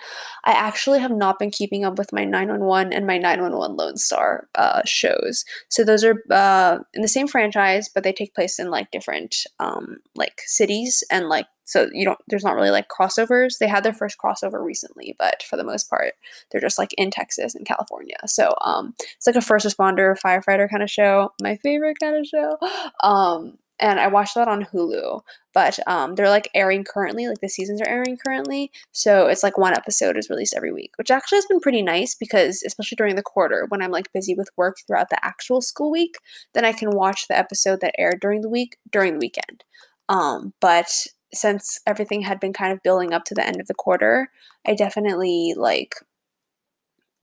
I 0.46 0.52
actually 0.52 1.00
have 1.00 1.12
not 1.12 1.40
been 1.40 1.52
keeping 1.52 1.86
up 1.86 1.98
with 1.98 2.14
my 2.14 2.26
911 2.26 2.94
and 2.94 3.08
my 3.08 3.18
911 3.18 3.76
Lone 3.76 3.98
Star 3.98 4.48
uh, 4.56 4.82
shows. 4.86 5.46
So 5.70 5.84
those 5.84 6.04
are 6.04 6.24
uh, 6.32 6.80
in 6.94 7.02
the 7.02 7.08
same 7.08 7.28
franchise, 7.28 7.90
but 7.94 8.04
they 8.04 8.14
take 8.14 8.36
place 8.36 8.60
in 8.60 8.70
like 8.70 8.92
different 8.92 9.36
um, 9.60 9.98
like 10.16 10.42
cities 10.46 11.04
and 11.12 11.30
like 11.30 11.48
so 11.68 11.90
you 11.92 12.06
don't 12.06 12.20
there's 12.30 12.46
not 12.46 12.56
really 12.56 12.72
like 12.72 12.88
crossovers. 12.88 13.58
They 13.60 13.68
had 13.68 13.84
their 13.84 13.94
first 13.94 14.18
crossover 14.18 14.64
recently, 14.64 15.16
but 15.20 15.44
for 15.44 15.58
the 15.58 15.66
most 15.66 15.90
part, 15.90 16.14
they're 16.50 16.62
just 16.62 16.78
like 16.78 16.94
in 16.98 17.12
Texas 17.12 17.56
and 17.56 17.66
California. 17.66 18.16
So 18.26 18.54
um, 18.62 18.94
it's 19.18 19.28
like 19.28 19.36
a 19.36 19.42
first 19.42 19.66
responder 19.66 20.16
firefighter 20.18 20.70
kind 20.70 20.82
of 20.82 20.90
show. 20.90 21.34
My 21.42 21.58
favorite 21.58 21.98
kind 22.00 22.18
of 22.18 22.26
show. 22.26 22.58
Um, 23.04 23.58
and 23.80 24.00
I 24.00 24.08
watched 24.08 24.36
that 24.36 24.48
on 24.48 24.66
Hulu. 24.66 25.22
But 25.58 25.80
um, 25.88 26.14
they're 26.14 26.30
like 26.30 26.52
airing 26.54 26.84
currently, 26.84 27.28
like 27.28 27.42
the 27.42 27.50
seasons 27.50 27.82
are 27.82 27.90
airing 27.90 28.20
currently. 28.24 28.72
So 28.92 29.26
it's 29.26 29.42
like 29.42 29.58
one 29.58 29.74
episode 29.74 30.16
is 30.16 30.30
released 30.30 30.54
every 30.56 30.72
week, 30.72 30.92
which 30.98 31.10
actually 31.10 31.38
has 31.38 31.48
been 31.48 31.60
pretty 31.60 31.82
nice 31.82 32.14
because, 32.14 32.62
especially 32.64 32.96
during 32.96 33.16
the 33.16 33.24
quarter, 33.24 33.66
when 33.68 33.82
I'm 33.82 33.90
like 33.90 34.14
busy 34.14 34.36
with 34.36 34.52
work 34.56 34.76
throughout 34.86 35.10
the 35.10 35.18
actual 35.26 35.62
school 35.62 35.90
week, 35.90 36.18
then 36.54 36.64
I 36.64 36.74
can 36.74 36.92
watch 36.92 37.28
the 37.28 37.36
episode 37.36 37.82
that 37.82 37.96
aired 37.98 38.20
during 38.22 38.42
the 38.42 38.50
week 38.50 38.78
during 38.92 39.14
the 39.14 39.20
weekend. 39.20 39.64
Um, 40.08 40.54
but 40.62 40.92
since 41.34 41.80
everything 41.88 42.22
had 42.22 42.40
been 42.40 42.54
kind 42.54 42.72
of 42.72 42.84
building 42.84 43.12
up 43.12 43.26
to 43.26 43.34
the 43.34 43.44
end 43.44 43.60
of 43.60 43.66
the 43.66 43.74
quarter, 43.74 44.30
I 44.64 44.76
definitely 44.76 45.56
like 45.58 45.96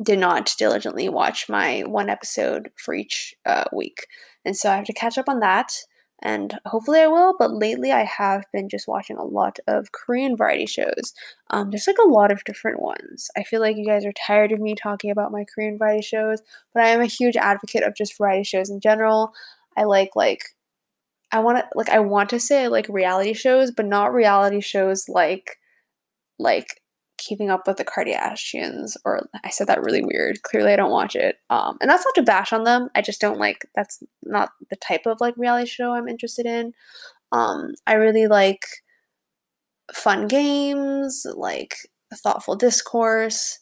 did 0.03 0.19
not 0.19 0.53
diligently 0.59 1.09
watch 1.09 1.49
my 1.49 1.83
one 1.83 2.11
episode 2.11 2.73
for 2.75 2.95
each 2.95 3.37
uh, 3.47 3.67
week. 3.73 4.09
And 4.45 4.57
so 4.57 4.73
I 4.73 4.75
have 4.75 4.87
to 4.87 4.93
catch 4.93 5.19
up 5.19 5.29
on 5.29 5.39
that 5.39 5.85
and 6.23 6.59
hopefully 6.67 7.01
I 7.01 7.07
will. 7.07 7.35
But 7.39 7.53
lately, 7.53 7.93
I 7.93 8.05
have 8.05 8.45
been 8.53 8.69
just 8.69 8.89
watching 8.89 9.17
a 9.17 9.25
lot 9.25 9.59
of 9.67 9.93
Korean 9.93 10.37
variety 10.37 10.67
shows. 10.67 11.13
Um, 11.51 11.71
there's 11.71 11.87
like 11.87 11.99
a 11.99 12.09
lot 12.09 12.33
of 12.33 12.45
different 12.45 12.81
ones. 12.81 13.31
I 13.37 13.43
feel 13.43 13.61
like 13.61 13.77
you 13.77 13.87
guys 13.87 14.05
are 14.05 14.13
tired 14.13 14.53
of 14.53 14.61
me 14.61 14.75
talking 14.75 15.11
about 15.11 15.33
my 15.33 15.45
Korean 15.45 15.79
variety 15.79 16.03
shows, 16.03 16.41
but 16.73 16.83
I 16.83 16.89
am 16.89 17.01
a 17.01 17.07
huge 17.07 17.37
advocate 17.37 17.83
of 17.83 17.95
just 17.97 18.17
variety 18.17 18.45
shows 18.45 18.71
in 18.71 18.81
general. 18.81 19.33
I 19.77 19.85
like 19.85 20.11
like 20.15 20.43
I 21.33 21.41
want 21.41 21.59
to 21.59 21.67
like 21.75 21.89
I 21.89 22.01
want 22.01 22.31
to 22.31 22.41
say 22.41 22.69
like 22.69 22.87
reality 22.89 23.35
shows, 23.35 23.71
but 23.71 23.87
not 23.87 24.15
reality 24.15 24.61
shows 24.61 25.09
like 25.09 25.59
like 26.39 26.81
keeping 27.27 27.51
up 27.51 27.67
with 27.67 27.77
the 27.77 27.85
Kardashians 27.85 28.97
or 29.05 29.29
I 29.45 29.51
said 29.51 29.67
that 29.69 29.83
really 29.83 30.03
weird. 30.03 30.43
Clearly 30.43 30.73
I 30.73 30.77
don't 30.77 30.91
watch 30.91 31.17
it. 31.17 31.37
Um 31.51 31.77
and 31.81 31.91
that's 31.91 32.05
not 32.05 32.15
to 32.17 32.23
bash 32.23 32.53
on 32.53 32.65
them. 32.65 32.89
I 32.95 33.03
just 33.03 33.21
don't 33.21 33.39
like 33.39 33.67
that's 33.75 34.03
not 34.23 34.51
the 34.71 34.77
type 34.77 35.07
of 35.07 35.21
like 35.21 35.35
reality 35.37 35.67
show 35.67 35.93
I'm 35.93 36.09
interested 36.09 36.47
in. 36.47 36.73
Um 37.33 37.75
I 37.87 37.95
really 37.95 38.27
like 38.27 38.63
fun 39.93 40.29
games, 40.29 41.27
like 41.35 41.75
thoughtful 42.23 42.57
discourse. 42.57 43.59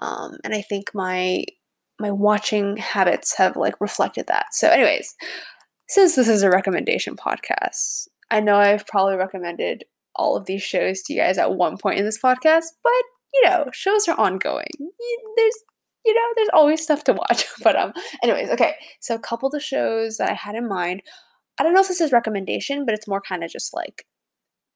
Um 0.00 0.36
and 0.44 0.54
I 0.54 0.62
think 0.62 0.90
my 0.94 1.44
my 1.98 2.10
watching 2.10 2.78
habits 2.78 3.36
have 3.36 3.56
like 3.56 3.80
reflected 3.80 4.26
that. 4.28 4.46
So 4.52 4.68
anyways, 4.68 5.14
since 5.88 6.14
this 6.14 6.28
is 6.28 6.42
a 6.42 6.50
recommendation 6.50 7.16
podcast, 7.16 8.08
I 8.30 8.40
know 8.40 8.56
I've 8.56 8.86
probably 8.86 9.16
recommended 9.16 9.84
all 10.16 10.36
of 10.36 10.46
these 10.46 10.62
shows 10.62 11.02
to 11.02 11.12
you 11.12 11.20
guys 11.20 11.38
at 11.38 11.54
one 11.54 11.76
point 11.76 11.98
in 11.98 12.04
this 12.04 12.20
podcast, 12.20 12.66
but 12.82 12.92
you 13.32 13.42
know, 13.44 13.66
shows 13.72 14.08
are 14.08 14.18
ongoing. 14.18 14.66
There's 15.36 15.54
you 16.04 16.14
know, 16.14 16.22
there's 16.36 16.48
always 16.52 16.82
stuff 16.82 17.04
to 17.04 17.12
watch. 17.12 17.44
But 17.62 17.76
um 17.76 17.92
anyways, 18.22 18.50
okay. 18.50 18.74
So 19.00 19.14
a 19.14 19.18
couple 19.18 19.48
of 19.48 19.52
the 19.52 19.60
shows 19.60 20.16
that 20.16 20.30
I 20.30 20.34
had 20.34 20.54
in 20.54 20.68
mind. 20.68 21.02
I 21.58 21.62
don't 21.62 21.74
know 21.74 21.80
if 21.80 21.88
this 21.88 22.00
is 22.00 22.12
recommendation, 22.12 22.86
but 22.86 22.94
it's 22.94 23.08
more 23.08 23.20
kind 23.20 23.44
of 23.44 23.50
just 23.50 23.74
like 23.74 24.06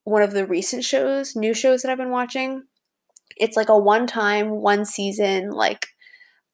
one 0.05 0.23
of 0.23 0.33
the 0.33 0.47
recent 0.47 0.85
shows, 0.85 1.35
new 1.35 1.55
shows 1.55 1.83
that 1.83 1.91
I've 1.91 1.99
been 1.99 2.11
watching. 2.11 2.65
It's 3.37 3.57
like 3.57 3.71
a 3.71 3.79
one 3.79 4.07
time, 4.07 4.51
one 4.51 4.85
season, 4.85 5.51
like 5.51 5.87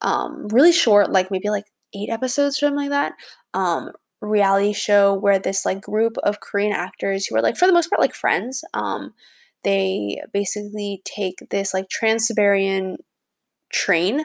um 0.03 0.49
really 0.49 0.73
short, 0.73 1.11
like 1.11 1.31
maybe 1.31 1.51
like 1.51 1.65
eight 1.95 2.11
episodes, 2.11 2.57
or 2.59 2.67
something 2.67 2.77
like 2.77 2.91
that. 2.91 3.13
Um 3.55 3.91
reality 4.21 4.73
show 4.73 5.15
where 5.15 5.39
this 5.39 5.65
like 5.65 5.81
group 5.81 6.17
of 6.19 6.41
Korean 6.41 6.73
actors 6.73 7.27
who 7.27 7.37
are 7.37 7.43
like 7.43 7.57
for 7.57 7.67
the 7.67 7.73
most 7.73 7.89
part 7.89 8.01
like 8.01 8.15
friends, 8.15 8.63
um, 8.75 9.15
they 9.65 10.23
basically 10.33 11.03
take 11.05 11.37
this 11.51 11.75
like 11.75 11.89
Trans-Siberian 11.89 12.99
train 13.73 14.25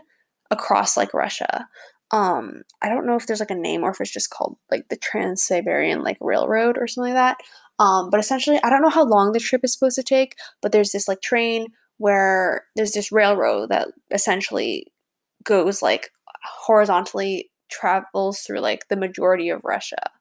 across 0.51 0.95
like 0.95 1.13
Russia. 1.13 1.67
Um, 2.11 2.61
I 2.81 2.89
don't 2.89 3.05
know 3.05 3.15
if 3.15 3.25
there's 3.25 3.39
like 3.39 3.51
a 3.51 3.55
name 3.55 3.83
or 3.83 3.91
if 3.91 3.99
it's 3.99 4.11
just 4.11 4.29
called 4.29 4.57
like 4.71 4.89
the 4.89 4.97
Trans-Siberian 4.97 6.03
like 6.03 6.17
Railroad 6.21 6.77
or 6.77 6.87
something 6.87 7.13
like 7.13 7.19
that. 7.19 7.37
Um, 7.77 8.09
but 8.09 8.19
essentially, 8.19 8.59
I 8.63 8.69
don't 8.69 8.81
know 8.81 8.89
how 8.89 9.03
long 9.03 9.31
the 9.31 9.39
trip 9.39 9.61
is 9.63 9.73
supposed 9.73 9.95
to 9.95 10.03
take, 10.03 10.35
but 10.61 10.71
there's 10.71 10.91
this 10.91 11.07
like 11.07 11.21
train 11.21 11.67
where 11.97 12.65
there's 12.75 12.91
this 12.91 13.11
railroad 13.11 13.69
that 13.69 13.89
essentially 14.11 14.87
goes 15.43 15.81
like 15.81 16.09
horizontally 16.43 17.49
travels 17.69 18.39
through 18.41 18.59
like 18.59 18.87
the 18.87 18.95
majority 18.95 19.49
of 19.49 19.61
Russia. 19.63 20.11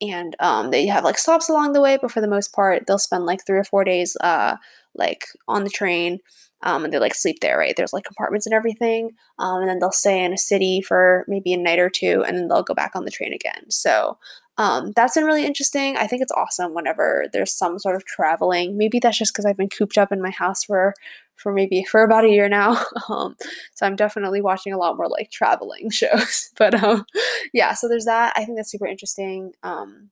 And 0.00 0.34
um, 0.40 0.70
they 0.70 0.86
have 0.86 1.04
like 1.04 1.18
stops 1.18 1.48
along 1.48 1.72
the 1.72 1.80
way, 1.80 1.98
but 2.00 2.10
for 2.10 2.20
the 2.20 2.28
most 2.28 2.54
part, 2.54 2.86
they'll 2.86 2.98
spend 2.98 3.26
like 3.26 3.44
three 3.46 3.58
or 3.58 3.64
four 3.64 3.84
days 3.84 4.16
uh, 4.20 4.56
like 4.94 5.26
on 5.46 5.64
the 5.64 5.70
train. 5.70 6.20
Um, 6.62 6.84
and 6.84 6.92
they 6.92 6.98
like 6.98 7.14
sleep 7.14 7.38
there, 7.40 7.58
right? 7.58 7.74
There's 7.74 7.92
like 7.92 8.04
compartments 8.04 8.46
and 8.46 8.54
everything. 8.54 9.12
Um, 9.38 9.60
and 9.60 9.68
then 9.68 9.78
they'll 9.78 9.92
stay 9.92 10.22
in 10.22 10.34
a 10.34 10.38
city 10.38 10.82
for 10.82 11.24
maybe 11.26 11.54
a 11.54 11.56
night 11.56 11.78
or 11.78 11.88
two, 11.88 12.22
and 12.26 12.36
then 12.36 12.48
they'll 12.48 12.62
go 12.62 12.74
back 12.74 12.92
on 12.94 13.04
the 13.04 13.10
train 13.10 13.32
again. 13.32 13.70
So 13.70 14.18
um, 14.60 14.92
that's 14.94 15.14
been 15.14 15.24
really 15.24 15.46
interesting. 15.46 15.96
I 15.96 16.06
think 16.06 16.20
it's 16.20 16.32
awesome 16.32 16.74
whenever 16.74 17.24
there's 17.32 17.50
some 17.50 17.78
sort 17.78 17.96
of 17.96 18.04
traveling. 18.04 18.76
Maybe 18.76 18.98
that's 18.98 19.16
just 19.16 19.32
because 19.32 19.46
I've 19.46 19.56
been 19.56 19.70
cooped 19.70 19.96
up 19.96 20.12
in 20.12 20.20
my 20.20 20.28
house 20.28 20.64
for 20.64 20.92
for 21.34 21.50
maybe 21.50 21.82
for 21.82 22.02
about 22.02 22.26
a 22.26 22.28
year 22.28 22.46
now. 22.46 22.84
Um, 23.08 23.36
so 23.74 23.86
I'm 23.86 23.96
definitely 23.96 24.42
watching 24.42 24.74
a 24.74 24.78
lot 24.78 24.98
more 24.98 25.08
like 25.08 25.30
traveling 25.30 25.88
shows. 25.90 26.50
but 26.58 26.74
um, 26.84 27.06
yeah, 27.54 27.72
so 27.72 27.88
there's 27.88 28.04
that. 28.04 28.34
I 28.36 28.44
think 28.44 28.58
that's 28.58 28.70
super 28.70 28.86
interesting. 28.86 29.52
Um, 29.62 30.10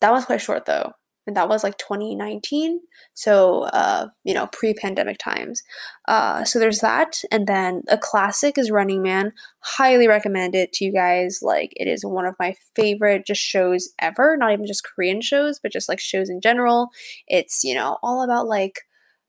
that 0.00 0.10
was 0.10 0.24
quite 0.24 0.40
short 0.40 0.66
though 0.66 0.94
and 1.28 1.36
that 1.36 1.48
was 1.48 1.62
like 1.62 1.78
2019 1.78 2.80
so 3.18 3.64
uh, 3.64 4.06
you 4.22 4.32
know 4.32 4.46
pre-pandemic 4.46 5.18
times. 5.18 5.64
Uh, 6.06 6.44
so 6.44 6.60
there's 6.60 6.78
that. 6.78 7.20
And 7.32 7.48
then 7.48 7.82
a 7.88 7.98
classic 7.98 8.56
is 8.56 8.70
running 8.70 9.02
man. 9.02 9.32
Highly 9.60 10.06
recommend 10.06 10.54
it 10.54 10.72
to 10.74 10.84
you 10.84 10.92
guys. 10.92 11.40
Like 11.42 11.72
it 11.74 11.88
is 11.88 12.04
one 12.04 12.26
of 12.26 12.36
my 12.38 12.54
favorite 12.76 13.26
just 13.26 13.40
shows 13.40 13.88
ever. 13.98 14.36
Not 14.36 14.52
even 14.52 14.66
just 14.66 14.84
korean 14.84 15.20
shows 15.20 15.58
but 15.60 15.72
just 15.72 15.88
like 15.88 15.98
shows 15.98 16.30
in 16.30 16.40
general. 16.40 16.90
It's 17.26 17.64
you 17.64 17.74
know 17.74 17.98
all 18.04 18.22
about 18.22 18.46
like 18.46 18.82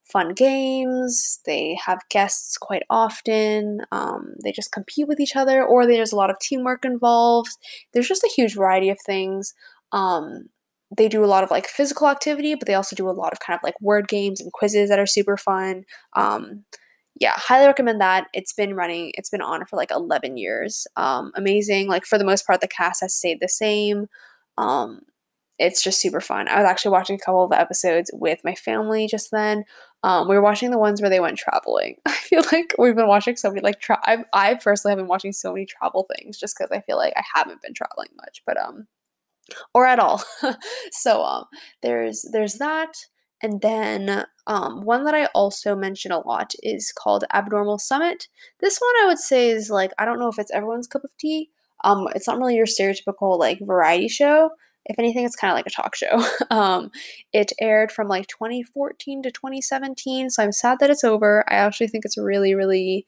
fun 0.04 0.36
games. 0.36 1.40
They 1.48 1.76
have 1.84 2.00
guests 2.12 2.60
quite 2.60 2.84
often. 2.92 3.82
Um, 3.92 4.36
they 4.44 4.52
just 4.52 4.72
compete 4.72 5.08
with 5.08 5.20
each 5.20 5.36
other 5.36 5.64
or 5.66 5.88
there's 5.88 6.12
a 6.12 6.16
lot 6.16 6.30
of 6.30 6.38
teamwork 6.40 6.86
involved. 6.86 7.58
There's 7.94 8.08
just 8.08 8.24
a 8.24 8.32
huge 8.36 8.54
variety 8.54 8.90
of 8.90 9.00
things. 9.04 9.56
Um, 9.92 10.50
they 10.96 11.08
do 11.08 11.24
a 11.24 11.28
lot 11.28 11.44
of 11.44 11.52
like 11.52 11.68
physical 11.68 12.08
activity, 12.08 12.56
but 12.56 12.68
they 12.68 12.74
also 12.74 12.96
do 12.96 13.10
a 13.10 13.12
lot 13.12 13.34
of 13.34 13.40
kind 13.40 13.58
of 13.58 13.64
like 13.64 13.80
word 13.82 14.08
games 14.08 14.42
and 14.42 14.52
quizzes 14.52 14.90
that 14.90 15.00
are 15.00 15.06
super 15.06 15.38
fun. 15.38 15.84
Um, 16.16 16.66
yeah, 17.20 17.34
highly 17.36 17.68
recommend 17.68 18.02
that. 18.02 18.28
It's 18.34 18.54
been 18.54 18.76
running, 18.76 19.12
it's 19.16 19.30
been 19.30 19.42
on 19.42 19.66
for 19.66 19.76
like 19.76 19.92
11 19.92 20.38
years. 20.38 20.88
Um, 20.96 21.32
amazing. 21.36 21.88
Like 21.88 22.06
for 22.06 22.18
the 22.18 22.24
most 22.24 22.48
part, 22.48 22.62
the 22.62 22.68
cast 22.68 23.02
has 23.02 23.14
stayed 23.14 23.40
the 23.40 23.50
same. 23.50 24.08
Um, 24.58 25.02
it's 25.60 25.84
just 25.84 26.00
super 26.00 26.22
fun. 26.22 26.48
I 26.48 26.62
was 26.62 26.70
actually 26.70 26.92
watching 26.92 27.18
a 27.18 27.20
couple 27.24 27.44
of 27.44 27.52
episodes 27.52 28.10
with 28.14 28.40
my 28.46 28.56
family 28.56 29.08
just 29.08 29.30
then. 29.32 29.66
Um, 30.04 30.30
we 30.30 30.36
were 30.36 30.42
watching 30.42 30.72
the 30.72 30.78
ones 30.78 31.02
where 31.02 31.10
they 31.10 31.20
went 31.20 31.38
traveling. 31.38 31.98
I 32.06 32.14
feel 32.14 32.44
like 32.52 32.74
we've 32.80 32.96
been 32.96 33.08
watching 33.08 33.36
so 33.36 33.50
many 33.50 33.62
like 33.62 33.82
tra- 33.82 34.00
I, 34.04 34.24
I 34.32 34.56
personally 34.56 34.94
have 34.94 35.00
been 35.00 35.10
watching 35.10 35.34
so 35.34 35.52
many 35.52 35.66
travel 35.66 36.08
things 36.16 36.40
just 36.40 36.56
because 36.58 36.72
I 36.72 36.80
feel 36.82 36.96
like 36.96 37.14
I 37.18 37.24
haven't 37.36 37.62
been 37.62 37.74
traveling 37.74 38.08
much. 38.16 38.42
But 38.46 38.58
um, 38.58 38.88
or 39.74 39.86
at 39.86 40.00
all. 40.00 40.24
so 40.92 41.24
um, 41.24 41.46
there's 41.82 42.26
there's 42.32 42.56
that, 42.56 42.94
and 43.42 43.62
then 43.62 44.26
um, 44.48 44.84
one 44.84 45.04
that 45.06 45.16
I 45.16 45.26
also 45.28 45.76
mention 45.76 46.12
a 46.12 46.20
lot 46.20 46.54
is 46.64 46.92
called 46.92 47.24
Abnormal 47.34 47.80
Summit. 47.80 48.28
This 48.60 48.80
one 48.80 49.04
I 49.04 49.08
would 49.08 49.20
say 49.20 49.50
is 49.50 49.70
like 49.70 49.92
I 49.98 50.06
don't 50.06 50.20
know 50.20 50.30
if 50.30 50.40
it's 50.40 50.52
everyone's 50.52 50.88
cup 50.88 51.04
of 51.04 51.16
tea. 51.18 51.50
Um, 51.84 52.08
it's 52.16 52.28
not 52.28 52.38
really 52.38 52.56
your 52.56 52.66
stereotypical 52.66 53.40
like 53.40 53.60
variety 53.62 54.08
show. 54.08 54.52
If 54.86 54.98
anything, 54.98 55.24
it's 55.24 55.36
kind 55.36 55.52
of 55.52 55.56
like 55.56 55.68
a 55.68 55.70
talk 55.70 55.96
show. 55.96 56.26
um, 56.50 56.90
it 57.32 57.52
aired 57.62 57.92
from 57.92 58.08
like 58.08 58.28
2014 58.28 59.24
to 59.24 59.32
2017, 59.32 60.30
so 60.30 60.44
I'm 60.44 60.52
sad 60.52 60.80
that 60.80 60.90
it's 60.90 61.04
over. 61.04 61.44
I 61.48 61.56
actually 61.56 61.88
think 61.88 62.06
it's 62.06 62.18
really, 62.18 62.56
really, 62.56 63.06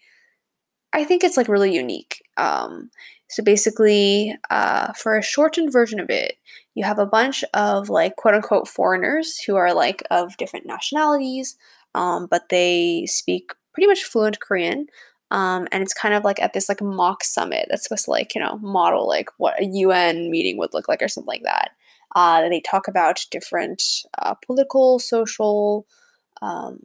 I 0.93 1.03
think 1.05 1.23
it's 1.23 1.37
like 1.37 1.47
really 1.47 1.73
unique. 1.73 2.21
Um, 2.37 2.91
so 3.31 3.41
basically, 3.41 4.35
uh, 4.49 4.91
for 4.91 5.17
a 5.17 5.23
shortened 5.23 5.71
version 5.71 6.01
of 6.01 6.09
it, 6.09 6.35
you 6.75 6.83
have 6.83 6.99
a 6.99 7.05
bunch 7.05 7.45
of 7.53 7.87
like 7.89 8.17
quote 8.17 8.35
unquote 8.35 8.67
foreigners 8.67 9.39
who 9.39 9.55
are 9.55 9.73
like 9.73 10.03
of 10.11 10.35
different 10.35 10.65
nationalities, 10.65 11.55
um, 11.95 12.27
but 12.29 12.49
they 12.49 13.05
speak 13.07 13.53
pretty 13.73 13.87
much 13.87 14.03
fluent 14.03 14.41
Korean. 14.41 14.87
Um, 15.31 15.65
and 15.71 15.81
it's 15.81 15.93
kind 15.93 16.13
of 16.13 16.25
like 16.25 16.41
at 16.41 16.51
this 16.51 16.67
like 16.67 16.81
mock 16.81 17.23
summit 17.23 17.67
that's 17.69 17.83
supposed 17.83 18.03
to 18.05 18.11
like 18.11 18.35
you 18.35 18.41
know 18.41 18.57
model 18.57 19.07
like 19.07 19.29
what 19.37 19.61
a 19.61 19.65
UN 19.65 20.29
meeting 20.29 20.57
would 20.57 20.73
look 20.73 20.89
like 20.89 21.01
or 21.01 21.07
something 21.07 21.27
like 21.27 21.43
that. 21.43 21.71
Uh, 22.13 22.49
they 22.49 22.59
talk 22.59 22.89
about 22.89 23.25
different 23.31 23.81
uh, 24.19 24.33
political, 24.45 24.99
social, 24.99 25.87
um, 26.41 26.79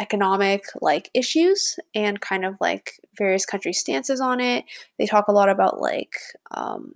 economic 0.00 0.64
like 0.80 1.10
issues 1.14 1.78
and 1.94 2.20
kind 2.20 2.44
of 2.44 2.56
like 2.60 2.94
various 3.16 3.44
country 3.44 3.72
stances 3.72 4.20
on 4.20 4.40
it. 4.40 4.64
They 4.98 5.06
talk 5.06 5.28
a 5.28 5.32
lot 5.32 5.50
about 5.50 5.80
like 5.80 6.14
um, 6.50 6.94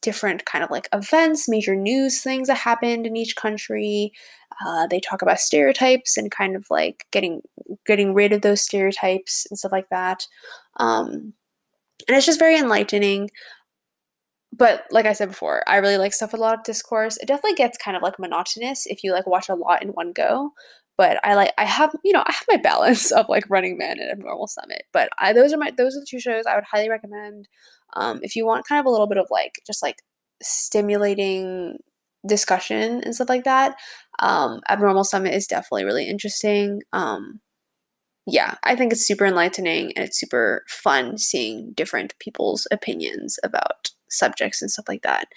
different 0.00 0.46
kind 0.46 0.64
of 0.64 0.70
like 0.70 0.88
events, 0.92 1.48
major 1.48 1.74
news 1.74 2.22
things 2.22 2.48
that 2.48 2.58
happened 2.58 3.06
in 3.06 3.16
each 3.16 3.36
country. 3.36 4.12
Uh, 4.64 4.86
they 4.86 5.00
talk 5.00 5.22
about 5.22 5.40
stereotypes 5.40 6.16
and 6.16 6.30
kind 6.30 6.54
of 6.54 6.66
like 6.70 7.06
getting 7.10 7.42
getting 7.84 8.14
rid 8.14 8.32
of 8.32 8.42
those 8.42 8.62
stereotypes 8.62 9.46
and 9.50 9.58
stuff 9.58 9.72
like 9.72 9.88
that. 9.90 10.26
Um, 10.76 11.34
and 12.08 12.16
it's 12.16 12.26
just 12.26 12.38
very 12.38 12.56
enlightening. 12.56 13.30
But 14.52 14.84
like 14.90 15.06
I 15.06 15.12
said 15.12 15.28
before, 15.28 15.62
I 15.68 15.76
really 15.76 15.96
like 15.96 16.12
stuff 16.12 16.32
with 16.32 16.40
a 16.40 16.44
lot 16.44 16.58
of 16.58 16.64
discourse. 16.64 17.16
It 17.16 17.26
definitely 17.26 17.54
gets 17.54 17.78
kind 17.78 17.96
of 17.96 18.02
like 18.02 18.18
monotonous 18.18 18.86
if 18.86 19.02
you 19.04 19.12
like 19.12 19.26
watch 19.26 19.48
a 19.48 19.54
lot 19.54 19.82
in 19.82 19.90
one 19.90 20.12
go 20.12 20.52
but 21.00 21.18
I 21.24 21.34
like 21.34 21.54
I 21.56 21.64
have 21.64 21.94
you 22.04 22.12
know 22.12 22.22
I 22.26 22.30
have 22.30 22.44
my 22.46 22.58
balance 22.58 23.10
of 23.10 23.24
like 23.30 23.48
Running 23.48 23.78
Man 23.78 23.98
and 23.98 24.10
Abnormal 24.10 24.48
Summit. 24.48 24.82
But 24.92 25.08
I 25.16 25.32
those 25.32 25.50
are 25.50 25.56
my 25.56 25.70
those 25.70 25.96
are 25.96 26.00
the 26.00 26.06
two 26.06 26.20
shows 26.20 26.44
I 26.44 26.56
would 26.56 26.64
highly 26.70 26.90
recommend. 26.90 27.48
Um, 27.96 28.20
if 28.22 28.36
you 28.36 28.44
want 28.44 28.68
kind 28.68 28.80
of 28.80 28.84
a 28.84 28.90
little 28.90 29.06
bit 29.06 29.16
of 29.16 29.26
like 29.30 29.62
just 29.66 29.82
like 29.82 30.02
stimulating 30.42 31.78
discussion 32.28 33.00
and 33.02 33.14
stuff 33.14 33.30
like 33.30 33.44
that, 33.44 33.76
um, 34.18 34.60
Abnormal 34.68 35.04
Summit 35.04 35.32
is 35.32 35.46
definitely 35.46 35.86
really 35.86 36.06
interesting. 36.06 36.82
Um, 36.92 37.40
yeah, 38.26 38.56
I 38.62 38.76
think 38.76 38.92
it's 38.92 39.06
super 39.06 39.24
enlightening 39.24 39.94
and 39.96 40.04
it's 40.04 40.20
super 40.20 40.64
fun 40.68 41.16
seeing 41.16 41.72
different 41.72 42.12
people's 42.18 42.66
opinions 42.70 43.38
about 43.42 43.88
subjects 44.10 44.60
and 44.60 44.70
stuff 44.70 44.84
like 44.86 45.02
that. 45.02 45.28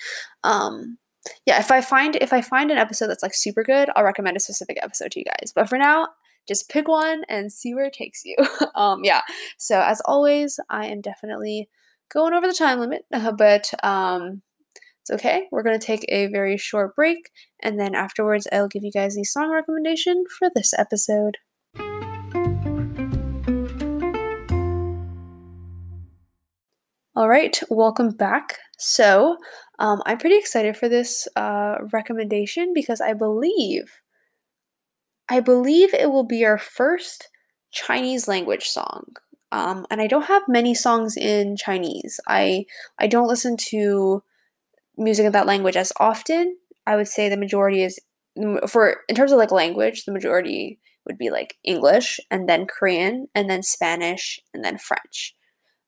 Um, 0.43 0.97
yeah, 1.45 1.59
if 1.59 1.71
I 1.71 1.81
find 1.81 2.15
if 2.15 2.33
I 2.33 2.41
find 2.41 2.71
an 2.71 2.77
episode 2.77 3.07
that's 3.07 3.23
like 3.23 3.33
super 3.33 3.63
good, 3.63 3.89
I'll 3.95 4.03
recommend 4.03 4.37
a 4.37 4.39
specific 4.39 4.77
episode 4.81 5.11
to 5.11 5.19
you 5.19 5.25
guys. 5.25 5.51
But 5.53 5.69
for 5.69 5.77
now, 5.77 6.09
just 6.47 6.69
pick 6.69 6.87
one 6.87 7.23
and 7.29 7.51
see 7.51 7.73
where 7.73 7.85
it 7.85 7.93
takes 7.93 8.23
you. 8.25 8.35
um, 8.75 9.01
yeah. 9.03 9.21
So 9.57 9.79
as 9.81 10.01
always, 10.05 10.59
I 10.69 10.87
am 10.87 11.01
definitely 11.01 11.69
going 12.11 12.33
over 12.33 12.47
the 12.47 12.53
time 12.53 12.79
limit, 12.79 13.05
but 13.37 13.71
um, 13.83 14.41
it's 15.01 15.11
okay. 15.11 15.47
We're 15.51 15.63
gonna 15.63 15.79
take 15.79 16.05
a 16.09 16.27
very 16.27 16.57
short 16.57 16.95
break, 16.95 17.29
and 17.61 17.79
then 17.79 17.95
afterwards, 17.95 18.47
I'll 18.51 18.67
give 18.67 18.83
you 18.83 18.91
guys 18.91 19.15
the 19.15 19.23
song 19.23 19.51
recommendation 19.51 20.23
for 20.37 20.49
this 20.53 20.73
episode. 20.77 21.37
All 27.15 27.29
right, 27.29 27.61
welcome 27.69 28.09
back. 28.09 28.57
So, 28.79 29.37
um, 29.79 30.01
I'm 30.05 30.17
pretty 30.17 30.37
excited 30.37 30.77
for 30.77 30.87
this 30.87 31.27
uh, 31.35 31.77
recommendation 31.91 32.73
because 32.73 33.01
I 33.01 33.13
believe, 33.13 34.01
I 35.29 35.39
believe 35.39 35.93
it 35.93 36.11
will 36.11 36.25
be 36.25 36.45
our 36.45 36.57
first 36.57 37.29
Chinese 37.71 38.27
language 38.27 38.65
song. 38.65 39.05
Um, 39.51 39.85
and 39.91 40.01
I 40.01 40.07
don't 40.07 40.25
have 40.25 40.43
many 40.47 40.73
songs 40.73 41.15
in 41.15 41.55
Chinese. 41.57 42.19
I 42.27 42.65
I 42.97 43.05
don't 43.05 43.27
listen 43.27 43.55
to 43.69 44.23
music 44.97 45.25
in 45.25 45.31
that 45.33 45.45
language 45.45 45.75
as 45.75 45.91
often. 45.99 46.57
I 46.87 46.95
would 46.95 47.07
say 47.07 47.29
the 47.29 47.37
majority 47.37 47.83
is 47.83 47.99
for 48.67 48.97
in 49.07 49.15
terms 49.15 49.31
of 49.31 49.37
like 49.37 49.51
language, 49.51 50.05
the 50.05 50.11
majority 50.11 50.79
would 51.05 51.17
be 51.17 51.29
like 51.29 51.57
English 51.63 52.19
and 52.31 52.47
then 52.49 52.65
Korean 52.65 53.27
and 53.35 53.49
then 53.49 53.61
Spanish 53.61 54.39
and 54.53 54.63
then 54.63 54.77
French. 54.77 55.35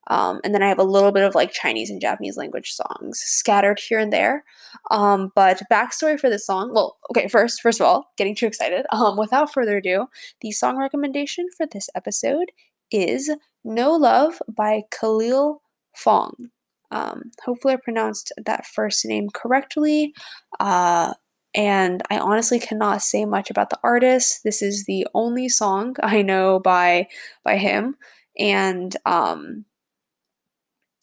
Um, 0.07 0.39
and 0.43 0.53
then 0.53 0.61
I 0.61 0.69
have 0.69 0.79
a 0.79 0.83
little 0.83 1.11
bit 1.11 1.23
of 1.23 1.35
like 1.35 1.51
Chinese 1.51 1.89
and 1.89 2.01
Japanese 2.01 2.37
language 2.37 2.71
songs 2.71 3.19
scattered 3.19 3.79
here 3.79 3.99
and 3.99 4.13
there. 4.13 4.43
Um, 4.91 5.31
but 5.35 5.61
backstory 5.71 6.19
for 6.19 6.29
this 6.29 6.45
song, 6.45 6.71
well, 6.73 6.97
okay, 7.11 7.27
first, 7.27 7.61
first 7.61 7.79
of 7.79 7.87
all, 7.87 8.11
getting 8.17 8.35
too 8.35 8.47
excited. 8.47 8.85
Um, 8.95 9.17
without 9.17 9.51
further 9.51 9.77
ado, 9.77 10.07
the 10.39 10.51
song 10.51 10.77
recommendation 10.77 11.47
for 11.55 11.67
this 11.69 11.89
episode 11.95 12.51
is 12.91 13.29
"No 13.63 13.91
Love" 13.91 14.41
by 14.47 14.83
Khalil 14.89 15.61
Fong. 15.93 16.49
Um, 16.91 17.31
hopefully, 17.43 17.73
I 17.73 17.77
pronounced 17.77 18.31
that 18.45 18.65
first 18.65 19.05
name 19.05 19.29
correctly. 19.33 20.13
Uh, 20.59 21.13
and 21.55 22.03
I 22.09 22.19
honestly 22.19 22.59
cannot 22.59 23.01
say 23.01 23.25
much 23.25 23.49
about 23.49 23.69
the 23.69 23.79
artist. 23.83 24.43
This 24.43 24.61
is 24.61 24.85
the 24.85 25.07
only 25.13 25.49
song 25.49 25.95
I 26.03 26.21
know 26.21 26.59
by 26.59 27.07
by 27.43 27.57
him, 27.57 27.95
and 28.37 28.95
um, 29.05 29.65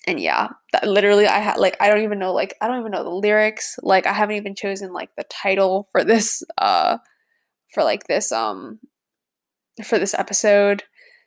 and 0.06 0.20
yeah 0.20 0.48
that 0.72 0.86
literally 0.86 1.26
i 1.26 1.38
had 1.38 1.58
like 1.58 1.76
i 1.80 1.88
don't 1.88 2.02
even 2.02 2.18
know 2.18 2.32
like 2.32 2.54
i 2.60 2.66
don't 2.66 2.80
even 2.80 2.90
know 2.90 3.04
the 3.04 3.10
lyrics 3.10 3.76
like 3.82 4.06
i 4.06 4.12
haven't 4.12 4.36
even 4.36 4.54
chosen 4.54 4.92
like 4.92 5.10
the 5.16 5.24
title 5.24 5.88
for 5.92 6.02
this 6.02 6.42
uh 6.58 6.98
for 7.72 7.82
like 7.82 8.06
this 8.06 8.30
um 8.32 8.78
for 9.84 9.98
this 9.98 10.14
episode. 10.14 10.84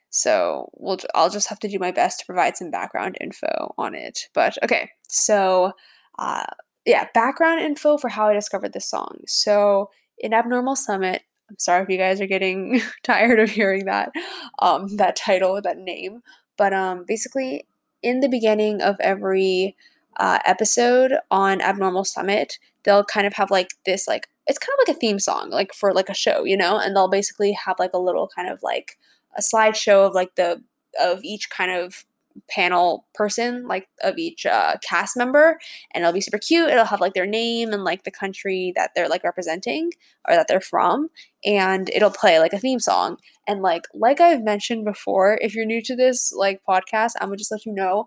So 0.09 0.69
we'll 0.73 0.99
i'll 1.13 1.29
just 1.29 1.49
have 1.49 1.59
to 1.59 1.67
do 1.67 1.79
my 1.79 1.91
best 1.91 2.19
to 2.19 2.25
provide 2.25 2.55
some 2.55 2.71
background 2.71 3.17
info 3.19 3.73
on 3.77 3.95
it. 3.95 4.19
But 4.33 4.57
okay 4.63 4.89
so 5.07 5.73
uh 6.19 6.45
yeah 6.85 7.07
background 7.13 7.61
info 7.61 7.97
for 7.97 8.09
how 8.09 8.27
i 8.27 8.33
discovered 8.33 8.73
this 8.73 8.89
song. 8.89 9.19
So 9.27 9.89
in 10.17 10.33
abnormal 10.33 10.75
summit 10.75 11.23
i'm 11.49 11.57
sorry 11.59 11.83
if 11.83 11.89
you 11.89 11.97
guys 11.97 12.21
are 12.21 12.27
getting 12.27 12.81
tired 13.03 13.39
of 13.39 13.49
hearing 13.49 13.85
that 13.85 14.11
um 14.59 14.95
that 14.95 15.15
title 15.15 15.61
that 15.61 15.77
name 15.77 16.21
but 16.57 16.73
um 16.73 17.03
basically 17.05 17.67
in 18.05 18.19
the 18.19 18.29
beginning 18.29 18.81
of 18.81 18.95
every 18.99 19.75
uh, 20.17 20.37
episode 20.45 21.13
on 21.31 21.59
Abnormal 21.59 22.05
Summit, 22.05 22.59
they'll 22.83 23.03
kind 23.03 23.25
of 23.25 23.33
have 23.33 23.49
like 23.49 23.71
this 23.85 24.07
like 24.07 24.27
it's 24.47 24.59
kind 24.59 24.75
of 24.77 24.87
like 24.87 24.95
a 24.95 24.99
theme 24.99 25.17
song 25.17 25.49
like 25.49 25.73
for 25.73 25.91
like 25.91 26.07
a 26.07 26.13
show, 26.13 26.43
you 26.43 26.55
know, 26.55 26.77
and 26.77 26.95
they'll 26.95 27.09
basically 27.09 27.51
have 27.53 27.77
like 27.79 27.93
a 27.93 27.99
little 27.99 28.29
kind 28.33 28.47
of 28.47 28.61
like 28.61 28.97
a 29.35 29.41
slideshow 29.41 30.07
of 30.07 30.13
like 30.13 30.35
the 30.35 30.61
of 31.01 31.23
each 31.23 31.49
kind 31.49 31.71
of 31.71 32.05
panel 32.49 33.05
person 33.13 33.67
like 33.67 33.87
of 34.03 34.17
each 34.17 34.45
uh, 34.45 34.75
cast 34.87 35.15
member 35.17 35.57
and 35.93 36.03
it'll 36.03 36.13
be 36.13 36.21
super 36.21 36.37
cute 36.37 36.69
it'll 36.69 36.85
have 36.85 37.01
like 37.01 37.13
their 37.13 37.25
name 37.25 37.71
and 37.71 37.83
like 37.83 38.03
the 38.03 38.11
country 38.11 38.73
that 38.75 38.91
they're 38.95 39.09
like 39.09 39.23
representing 39.23 39.91
or 40.27 40.35
that 40.35 40.47
they're 40.47 40.61
from 40.61 41.09
and 41.45 41.89
it'll 41.93 42.11
play 42.11 42.39
like 42.39 42.53
a 42.53 42.59
theme 42.59 42.79
song 42.79 43.17
and 43.47 43.61
like 43.61 43.83
like 43.93 44.19
i've 44.19 44.43
mentioned 44.43 44.85
before 44.85 45.37
if 45.41 45.55
you're 45.55 45.65
new 45.65 45.81
to 45.81 45.95
this 45.95 46.33
like 46.35 46.61
podcast 46.67 47.11
i'm 47.19 47.29
gonna 47.29 47.37
just 47.37 47.51
let 47.51 47.65
you 47.65 47.73
know 47.73 48.05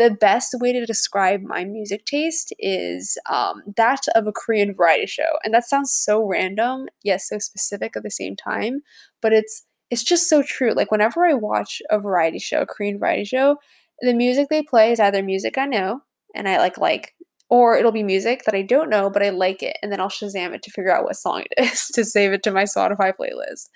the 0.00 0.10
best 0.10 0.54
way 0.58 0.72
to 0.72 0.86
describe 0.86 1.42
my 1.42 1.62
music 1.62 2.06
taste 2.06 2.54
is 2.58 3.18
um, 3.28 3.62
that 3.76 4.00
of 4.14 4.26
a 4.26 4.32
Korean 4.32 4.74
variety 4.74 5.04
show. 5.04 5.38
And 5.44 5.52
that 5.52 5.68
sounds 5.68 5.92
so 5.92 6.26
random, 6.26 6.86
yet 7.02 7.20
so 7.20 7.38
specific 7.38 7.94
at 7.98 8.02
the 8.02 8.10
same 8.10 8.34
time. 8.34 8.80
But 9.20 9.34
it's 9.34 9.66
it's 9.90 10.04
just 10.04 10.28
so 10.28 10.42
true. 10.42 10.72
Like 10.72 10.90
whenever 10.90 11.26
I 11.26 11.34
watch 11.34 11.82
a 11.90 11.98
variety 11.98 12.38
show, 12.38 12.62
a 12.62 12.66
Korean 12.66 12.98
variety 12.98 13.24
show, 13.24 13.56
the 14.00 14.14
music 14.14 14.48
they 14.48 14.62
play 14.62 14.92
is 14.92 15.00
either 15.00 15.22
music 15.22 15.58
I 15.58 15.66
know 15.66 16.02
and 16.34 16.48
I 16.48 16.58
like 16.58 16.78
like 16.78 17.14
or 17.48 17.76
it'll 17.76 17.92
be 17.92 18.02
music 18.02 18.44
that 18.44 18.54
I 18.54 18.62
don't 18.62 18.88
know 18.88 19.10
but 19.10 19.22
I 19.22 19.30
like 19.30 19.62
it 19.62 19.76
and 19.82 19.92
then 19.92 20.00
I'll 20.00 20.08
Shazam 20.08 20.54
it 20.54 20.62
to 20.62 20.70
figure 20.70 20.94
out 20.94 21.04
what 21.04 21.16
song 21.16 21.42
it 21.42 21.52
is 21.72 21.88
to 21.88 22.04
save 22.04 22.32
it 22.32 22.42
to 22.44 22.50
my 22.50 22.64
Spotify 22.64 23.12
playlist. 23.12 23.68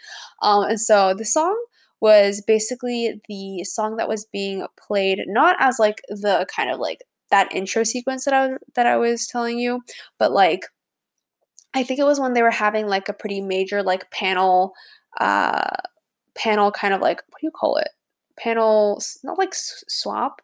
Um, 0.42 0.64
and 0.64 0.80
so 0.80 1.14
the 1.14 1.24
song 1.24 1.56
was 2.00 2.42
basically 2.46 3.20
the 3.28 3.64
song 3.64 3.96
that 3.96 4.08
was 4.08 4.26
being 4.32 4.66
played 4.78 5.20
not 5.26 5.56
as 5.58 5.78
like 5.78 6.00
the 6.08 6.46
kind 6.54 6.70
of 6.70 6.78
like 6.78 7.02
that 7.30 7.52
intro 7.54 7.82
sequence 7.82 8.24
that 8.24 8.34
I 8.34 8.56
that 8.76 8.86
I 8.86 8.96
was 8.96 9.26
telling 9.26 9.58
you, 9.58 9.82
but 10.18 10.32
like 10.32 10.66
I 11.74 11.82
think 11.82 11.98
it 11.98 12.04
was 12.04 12.20
when 12.20 12.34
they 12.34 12.42
were 12.42 12.50
having 12.50 12.86
like 12.86 13.08
a 13.08 13.14
pretty 13.14 13.40
major 13.40 13.82
like 13.82 14.10
panel 14.10 14.72
uh 15.20 15.66
panel 16.36 16.70
kind 16.70 16.94
of 16.94 17.00
like 17.00 17.22
what 17.28 17.40
do 17.40 17.46
you 17.46 17.50
call 17.50 17.76
it? 17.76 17.88
Panel 18.38 19.00
not 19.22 19.38
like 19.38 19.54
swap 19.54 20.42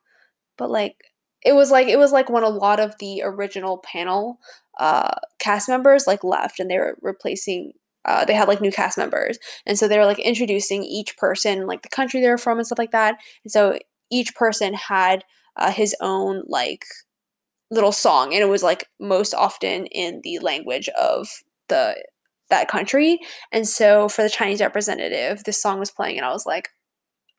but 0.56 0.70
like 0.70 0.96
it 1.44 1.54
was 1.54 1.70
like 1.70 1.88
it 1.88 1.98
was 1.98 2.12
like 2.12 2.28
when 2.28 2.42
a 2.42 2.48
lot 2.48 2.80
of 2.80 2.98
the 2.98 3.22
original 3.24 3.78
panel 3.78 4.38
uh 4.78 5.10
cast 5.38 5.68
members 5.68 6.06
like 6.06 6.22
left 6.22 6.60
and 6.60 6.70
they 6.70 6.78
were 6.78 6.96
replacing 7.02 7.72
uh, 8.04 8.24
they 8.24 8.34
had 8.34 8.48
like 8.48 8.60
new 8.60 8.72
cast 8.72 8.96
members. 8.96 9.38
And 9.66 9.78
so 9.78 9.86
they 9.86 9.98
were 9.98 10.06
like 10.06 10.18
introducing 10.18 10.82
each 10.82 11.16
person 11.16 11.66
like 11.66 11.82
the 11.82 11.88
country 11.88 12.20
they're 12.20 12.38
from 12.38 12.58
and 12.58 12.66
stuff 12.66 12.78
like 12.78 12.92
that. 12.92 13.16
And 13.44 13.52
so 13.52 13.78
each 14.10 14.34
person 14.34 14.74
had 14.74 15.24
uh, 15.56 15.70
his 15.70 15.94
own 16.00 16.44
like 16.46 16.84
little 17.70 17.92
song 17.92 18.32
and 18.32 18.42
it 18.42 18.48
was 18.48 18.62
like 18.62 18.86
most 18.98 19.34
often 19.34 19.86
in 19.86 20.20
the 20.24 20.38
language 20.40 20.88
of 21.00 21.28
the 21.68 22.02
that 22.50 22.68
country. 22.68 23.18
And 23.52 23.66
so 23.66 24.08
for 24.08 24.22
the 24.22 24.30
Chinese 24.30 24.60
representative, 24.60 25.44
this 25.44 25.60
song 25.60 25.78
was 25.78 25.90
playing, 25.90 26.16
and 26.18 26.26
I 26.26 26.32
was 26.32 26.46
like, 26.46 26.68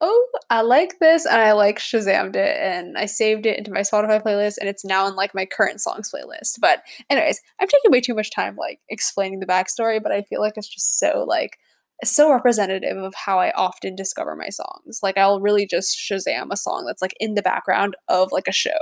oh, 0.02 0.28
I 0.50 0.62
like 0.62 1.00
this. 1.00 1.26
And 1.26 1.40
I 1.40 1.52
like 1.52 1.78
Shazammed 1.78 2.36
it 2.36 2.58
and 2.60 2.98
I 2.98 3.06
saved 3.06 3.46
it 3.46 3.58
into 3.58 3.72
my 3.72 3.82
Spotify 3.82 4.22
playlist 4.22 4.58
and 4.60 4.68
it's 4.68 4.84
now 4.84 5.08
in 5.08 5.16
like 5.16 5.36
my 5.36 5.46
current 5.46 5.80
songs 5.80 6.12
playlist. 6.12 6.56
But, 6.60 6.82
anyways, 7.10 7.40
I'm 7.60 7.68
taking 7.68 7.92
way 7.92 8.02
too 8.02 8.16
much 8.16 8.32
time 8.32 8.56
like 8.56 8.80
explaining 8.90 9.40
the 9.40 9.46
backstory, 9.46 10.02
but 10.02 10.12
I 10.12 10.24
feel 10.24 10.42
like 10.42 10.54
it's 10.58 10.68
just 10.68 10.98
so 11.00 11.24
like, 11.28 11.60
so 12.04 12.32
representative 12.32 12.98
of 12.98 13.14
how 13.14 13.38
I 13.40 13.52
often 13.52 13.96
discover 13.96 14.36
my 14.36 14.50
songs. 14.50 15.02
Like 15.04 15.20
I'll 15.20 15.40
really 15.40 15.68
just 15.68 15.96
Shazam 15.96 16.48
a 16.50 16.58
song 16.58 16.86
that's 16.88 17.04
like 17.04 17.14
in 17.20 17.36
the 17.36 17.44
background 17.44 17.96
of 18.08 18.32
like 18.32 18.48
a 18.48 18.52
show. 18.52 18.80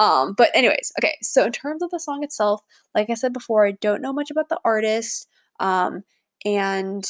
Um, 0.00 0.34
but 0.36 0.50
anyways, 0.54 0.90
okay. 0.98 1.14
So 1.22 1.44
in 1.44 1.52
terms 1.52 1.84
of 1.84 1.90
the 1.90 2.00
song 2.00 2.24
itself, 2.24 2.62
like 2.96 3.10
I 3.10 3.14
said 3.14 3.32
before, 3.32 3.64
I 3.64 3.72
don't 3.80 4.02
know 4.02 4.12
much 4.12 4.32
about 4.32 4.48
the 4.48 4.58
artist. 4.64 5.28
Um, 5.60 6.04
and 6.44 7.04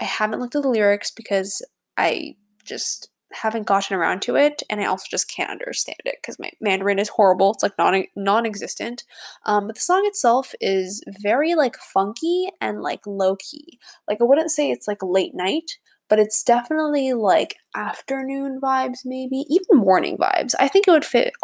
I 0.00 0.04
haven't 0.04 0.40
looked 0.40 0.54
at 0.54 0.62
the 0.62 0.68
lyrics 0.68 1.10
because 1.10 1.62
I 1.96 2.36
just 2.64 3.08
haven't 3.32 3.66
gotten 3.66 3.96
around 3.96 4.22
to 4.22 4.36
it 4.36 4.62
and 4.70 4.80
i 4.80 4.86
also 4.86 5.04
just 5.10 5.30
can't 5.30 5.50
understand 5.50 5.98
it 6.06 6.16
because 6.20 6.38
my 6.38 6.50
mandarin 6.60 6.98
is 6.98 7.10
horrible. 7.10 7.52
It's 7.52 7.62
like 7.62 7.76
non 7.78 8.04
non-existent. 8.16 9.04
Um, 9.44 9.66
but 9.66 9.76
the 9.76 9.82
song 9.82 10.04
itself 10.06 10.54
is 10.60 11.02
very 11.22 11.54
like 11.54 11.76
funky 11.76 12.48
and 12.60 12.80
like 12.80 13.06
low-key. 13.06 13.78
Like 14.08 14.18
i 14.20 14.24
wouldn't 14.24 14.50
say 14.50 14.70
it's 14.70 14.88
like 14.88 15.02
late 15.02 15.34
night 15.34 15.72
but 16.08 16.18
it's 16.18 16.42
definitely 16.42 17.12
like 17.12 17.56
afternoon 17.76 18.60
vibes 18.62 19.00
maybe 19.04 19.44
even 19.50 19.76
morning 19.76 20.16
vibes. 20.16 20.54
I 20.58 20.68
think 20.68 20.88
it 20.88 20.92
would 20.92 21.04
fit 21.04 21.34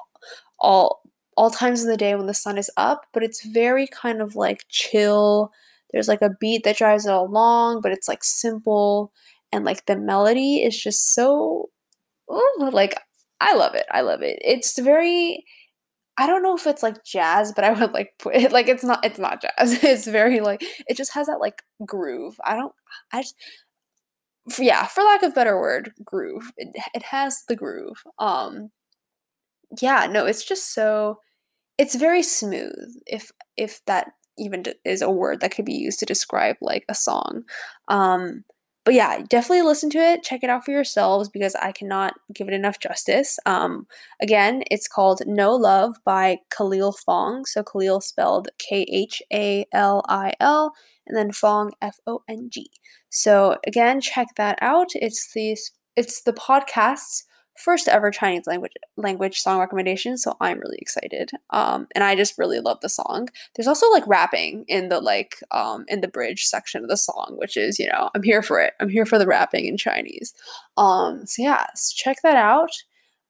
all 0.59 1.03
all 1.37 1.51
times 1.51 1.83
of 1.83 1.89
the 1.89 1.97
day 1.97 2.15
when 2.15 2.27
the 2.27 2.35
sun 2.35 2.57
is 2.57 2.71
up 2.77 3.07
but 3.13 3.23
it's 3.23 3.45
very 3.45 3.87
kind 3.87 4.23
of 4.23 4.37
like 4.37 4.65
chill 4.69 5.53
there's 5.95 6.09
like 6.09 6.23
a 6.23 6.35
beat 6.41 6.65
that 6.65 6.77
drives 6.77 7.07
it 7.07 7.13
along, 7.13 7.81
but 7.81 7.93
it's 7.93 8.09
like 8.09 8.25
simple 8.25 9.13
and 9.53 9.65
like 9.65 9.87
the 9.87 9.97
melody 9.97 10.57
is 10.57 10.79
just 10.79 11.15
so 11.15 11.71
ooh, 12.31 12.71
like 12.73 12.99
I 13.41 13.55
love 13.55 13.75
it. 13.75 13.87
I 13.93 14.01
love 14.01 14.21
it. 14.23 14.39
It's 14.43 14.77
very 14.79 15.45
I 16.19 16.27
don't 16.27 16.43
know 16.43 16.57
if 16.57 16.67
it's 16.67 16.83
like 16.83 17.05
jazz, 17.05 17.53
but 17.53 17.65
I 17.65 17.73
would 17.73 17.93
like 17.93 18.15
put 18.19 18.35
it 18.35 18.51
like 18.51 18.69
it's 18.69 18.83
not 18.83 19.05
it's 19.05 19.21
not 19.21 19.41
jazz. 19.41 19.83
It's 19.85 20.07
very 20.07 20.41
like 20.41 20.65
it 20.89 20.97
just 20.97 21.15
has 21.15 21.29
that 21.29 21.41
like 21.41 21.63
groove. 21.87 22.41
I 22.45 22.57
don't 22.57 22.73
I 23.13 23.23
just 23.23 23.37
yeah, 24.59 24.87
for 24.87 25.03
lack 25.05 25.23
of 25.23 25.35
better 25.35 25.59
word, 25.59 25.93
groove. 26.05 26.51
It, 26.57 26.69
it 26.93 27.05
has 27.05 27.45
the 27.49 27.57
groove. 27.57 28.03
Um, 28.19 28.73
yeah, 29.81 30.07
no, 30.11 30.27
it's 30.27 30.45
just 30.45 30.75
so 30.75 31.19
it's 31.79 31.95
very 31.95 32.23
smooth 32.23 32.97
if 33.07 33.31
if 33.57 33.81
that 33.87 34.09
even 34.39 34.65
is 34.85 35.03
a 35.03 35.11
word 35.11 35.41
that 35.41 35.55
could 35.55 35.65
be 35.65 35.75
used 35.75 35.99
to 36.01 36.07
describe 36.07 36.57
like 36.61 36.85
a 36.89 36.95
song. 36.95 37.45
Um, 37.89 38.45
but 38.85 38.93
yeah, 38.93 39.23
definitely 39.29 39.63
listen 39.63 39.89
to 39.91 39.99
it. 39.99 40.23
Check 40.23 40.45
it 40.45 40.51
out 40.51 40.65
for 40.65 40.71
yourselves 40.71 41.31
because 41.31 41.55
I 41.55 41.73
cannot 41.73 42.15
give 42.35 42.49
it 42.49 42.55
enough 42.55 42.79
justice. 42.79 43.39
Um, 43.47 43.87
again, 44.21 44.63
it's 44.71 44.89
called 44.89 45.23
No 45.27 45.55
Love 45.55 45.95
by 46.05 46.39
Khalil 46.55 46.93
Fong. 46.93 47.47
So 47.47 47.63
Khalil 47.63 48.03
spelled 48.03 48.49
K 48.59 48.83
H 48.93 49.23
A 49.33 49.65
L 49.73 50.05
I 50.07 50.35
L 50.39 50.75
and 51.07 51.17
then 51.17 51.33
Fong 51.33 51.73
F 51.81 51.97
O 52.07 52.23
N 52.29 52.51
G. 52.51 52.71
So 53.09 53.57
again, 53.67 54.03
check 54.03 54.29
that 54.37 54.59
out. 54.61 54.89
It's 54.95 55.33
the 55.33 55.57
it's 55.97 56.23
the 56.23 56.35
podcast's 56.35 57.25
first 57.57 57.89
ever 57.89 58.11
Chinese 58.11 58.47
language 58.47 58.73
language 58.97 59.39
song 59.39 59.59
recommendation, 59.61 60.17
so 60.17 60.37
I'm 60.41 60.59
really 60.59 60.79
excited. 60.81 61.31
Um, 61.51 61.89
and 61.95 62.03
I 62.05 62.17
just 62.17 62.39
really 62.39 62.61
love 62.61 62.79
the 62.81 62.89
song. 62.89 63.29
There's 63.55 63.69
also 63.69 63.91
like 63.91 64.07
rapping 64.07 64.65
in 64.69 64.89
the 64.89 65.01
like 65.01 65.37
um 65.51 65.85
in 65.89 66.01
the 66.01 66.09
bridge 66.09 66.45
section 66.45 66.83
of 66.83 66.91
the 66.91 66.97
song, 66.97 67.35
which 67.39 67.57
is 67.57 67.79
you 67.79 67.89
know 67.89 68.11
I'm 68.15 68.23
here 68.23 68.43
for 68.43 68.61
it. 68.61 68.75
I'm 68.81 68.89
here 68.89 69.07
for 69.07 69.19
the 69.19 69.27
rapping 69.27 69.67
in 69.67 69.77
Chinese. 69.77 70.35
Um, 70.77 71.27
so 71.27 71.43
yeah, 71.43 71.67
so 71.75 71.95
check 71.97 72.19
that 72.23 72.37
out. 72.37 72.71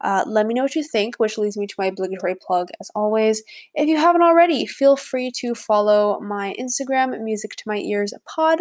Uh, 0.05 0.23
let 0.27 0.47
me 0.47 0.53
know 0.53 0.63
what 0.63 0.75
you 0.75 0.85
think, 0.85 1.17
which 1.17 1.39
leads 1.39 1.57
me 1.57 1.67
to 1.67 1.75
my 1.79 1.87
obligatory 1.87 2.35
plug 2.35 2.69
as 2.79 2.91
always. 2.95 3.43
If 3.75 3.89
you 3.89 3.97
haven't 3.97 4.23
already, 4.23 4.67
feel 4.67 4.97
free 4.97 5.33
to 5.37 5.55
follow 5.55 6.21
my 6.21 6.55
Instagram, 6.61 7.19
Music 7.23 7.57
to 7.57 7.65
My 7.67 7.79
Ears 7.79 8.13
Pod. 8.29 8.61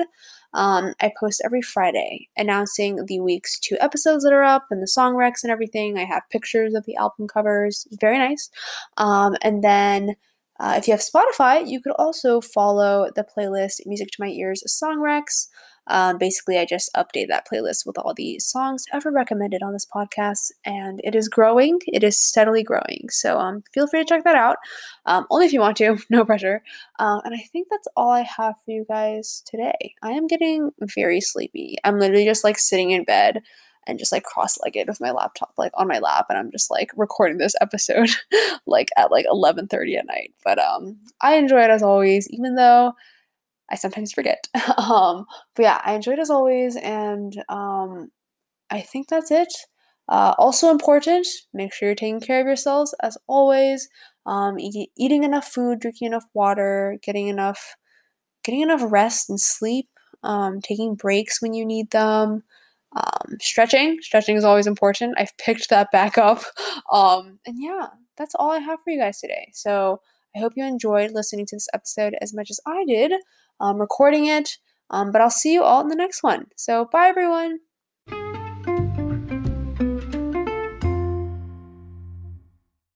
Um, 0.54 0.94
I 1.02 1.12
post 1.20 1.42
every 1.44 1.62
Friday 1.62 2.30
announcing 2.38 3.06
the 3.08 3.20
week's 3.20 3.60
two 3.60 3.76
episodes 3.82 4.24
that 4.24 4.32
are 4.32 4.44
up 4.44 4.68
and 4.72 4.82
the 4.82 4.88
song 4.88 5.16
recs 5.16 5.44
and 5.44 5.52
everything. 5.52 5.98
I 5.98 6.06
have 6.06 6.24
pictures 6.32 6.74
of 6.76 6.86
the 6.86 6.96
album 6.96 7.28
covers, 7.28 7.88
very 8.00 8.18
nice. 8.18 8.50
Um, 8.96 9.36
and 9.42 9.62
then 9.62 10.16
uh, 10.62 10.76
if 10.78 10.88
you 10.88 10.94
have 10.94 11.02
Spotify, 11.02 11.68
you 11.68 11.82
could 11.82 11.94
also 11.94 12.40
follow 12.40 13.10
the 13.16 13.26
playlist 13.26 13.86
Music 13.86 14.10
to 14.12 14.22
My 14.22 14.30
Ears 14.30 14.64
Song 14.72 15.00
Recs. 15.00 15.48
Um, 15.88 16.18
basically, 16.18 16.58
I 16.58 16.66
just 16.66 16.90
update 16.96 17.28
that 17.28 17.48
playlist 17.52 17.86
with 17.86 17.98
all 17.98 18.14
the 18.14 18.40
songs 18.40 18.86
ever 18.94 19.12
recommended 19.12 19.62
on 19.62 19.74
this 19.74 19.86
podcast, 19.86 20.52
and 20.66 21.02
it 21.04 21.16
is 21.16 21.28
growing. 21.28 21.80
It 21.88 22.04
is 22.04 22.18
steadily 22.18 22.64
growing. 22.64 23.08
So 23.10 23.40
um, 23.40 23.64
feel 23.74 23.88
free 23.88 24.02
to 24.02 24.06
check 24.06 24.24
that 24.24 24.36
out. 24.36 24.58
Um, 25.06 25.26
only 25.30 25.46
if 25.46 25.54
you 25.54 25.60
want 25.60 25.78
to, 25.78 25.98
no 26.10 26.26
pressure. 26.26 26.64
Uh, 27.00 27.20
and 27.26 27.34
I 27.34 27.44
think 27.52 27.68
that's 27.70 27.88
all 27.96 28.12
I 28.12 28.22
have 28.22 28.56
for 28.64 28.72
you 28.72 28.86
guys 28.88 29.44
today. 29.46 29.94
I 30.02 30.12
am 30.12 30.28
getting 30.28 30.72
very 30.82 31.20
sleepy. 31.22 31.78
I'm 31.84 32.00
literally 32.00 32.26
just 32.26 32.44
like 32.44 32.58
sitting 32.58 32.92
in 32.92 33.04
bed 33.04 33.42
and 33.86 34.00
just 34.00 34.12
like 34.12 34.24
cross-legged 34.24 34.88
with 34.88 35.02
my 35.02 35.12
laptop 35.12 35.52
like 35.58 35.72
on 35.76 35.88
my 35.88 36.00
lap 36.00 36.28
and 36.30 36.38
i'm 36.38 36.52
just 36.52 36.72
like 36.72 36.90
recording 36.96 37.38
this 37.38 37.56
episode 37.62 38.10
like 38.66 38.88
at 38.98 39.12
like 39.12 39.26
11.30 39.26 39.98
at 39.98 40.06
night 40.06 40.34
but 40.44 40.60
um 40.60 40.98
i 41.22 41.36
enjoy 41.36 41.62
it 41.62 41.70
as 41.70 41.84
always 41.84 42.28
even 42.30 42.56
though 42.56 42.94
I 43.72 43.76
sometimes 43.76 44.12
forget. 44.14 44.48
um, 44.78 45.26
but 45.56 45.64
yeah, 45.64 45.82
I 45.84 45.94
enjoyed 45.94 46.20
as 46.20 46.30
always, 46.30 46.76
and 46.76 47.34
um, 47.50 48.10
I 48.70 48.82
think 48.82 49.08
that's 49.10 49.32
it. 49.32 49.54
Uh, 50.10 50.34
also 50.38 50.70
important, 50.70 51.28
make 51.54 51.74
sure 51.74 51.88
you're 51.90 51.96
taking 51.96 52.20
care 52.20 52.42
of 52.42 52.48
yourselves 52.48 52.94
as 53.02 53.18
always. 53.28 53.88
Um, 54.26 54.60
e- 54.60 54.92
eating 54.98 55.24
enough 55.24 55.48
food, 55.48 55.80
drinking 55.80 56.08
enough 56.08 56.26
water, 56.34 56.98
getting 57.04 57.28
enough, 57.28 57.76
getting 58.44 58.62
enough 58.62 58.82
rest 58.86 59.30
and 59.30 59.40
sleep. 59.40 59.88
Um, 60.24 60.62
taking 60.62 60.96
breaks 60.96 61.42
when 61.42 61.54
you 61.54 61.66
need 61.66 61.92
them. 61.92 62.44
Um, 62.96 63.38
stretching, 63.42 63.98
stretching 64.02 64.38
is 64.38 64.46
always 64.46 64.68
important. 64.68 65.16
I've 65.18 65.38
picked 65.38 65.70
that 65.70 65.92
back 65.92 66.18
up. 66.18 66.44
Um, 66.92 67.40
and 67.46 67.58
yeah, 67.60 67.88
that's 68.18 68.36
all 68.36 68.52
I 68.52 68.60
have 68.60 68.80
for 68.84 68.92
you 68.92 69.00
guys 69.00 69.20
today. 69.20 69.50
So 69.54 70.00
I 70.36 70.40
hope 70.40 70.54
you 70.56 70.64
enjoyed 70.64 71.12
listening 71.12 71.48
to 71.48 71.56
this 71.56 71.68
episode 71.74 72.16
as 72.22 72.34
much 72.34 72.52
as 72.52 72.60
I 72.68 72.86
did 72.86 73.14
um, 73.60 73.78
recording 73.80 74.26
it. 74.26 74.58
Um, 74.90 75.12
but 75.12 75.22
I'll 75.22 75.30
see 75.30 75.54
you 75.54 75.64
all 75.64 75.82
in 75.82 75.88
the 75.88 75.96
next 75.96 76.24
one. 76.24 76.48
So, 76.56 76.86
bye 76.86 77.08
everyone. 77.08 77.60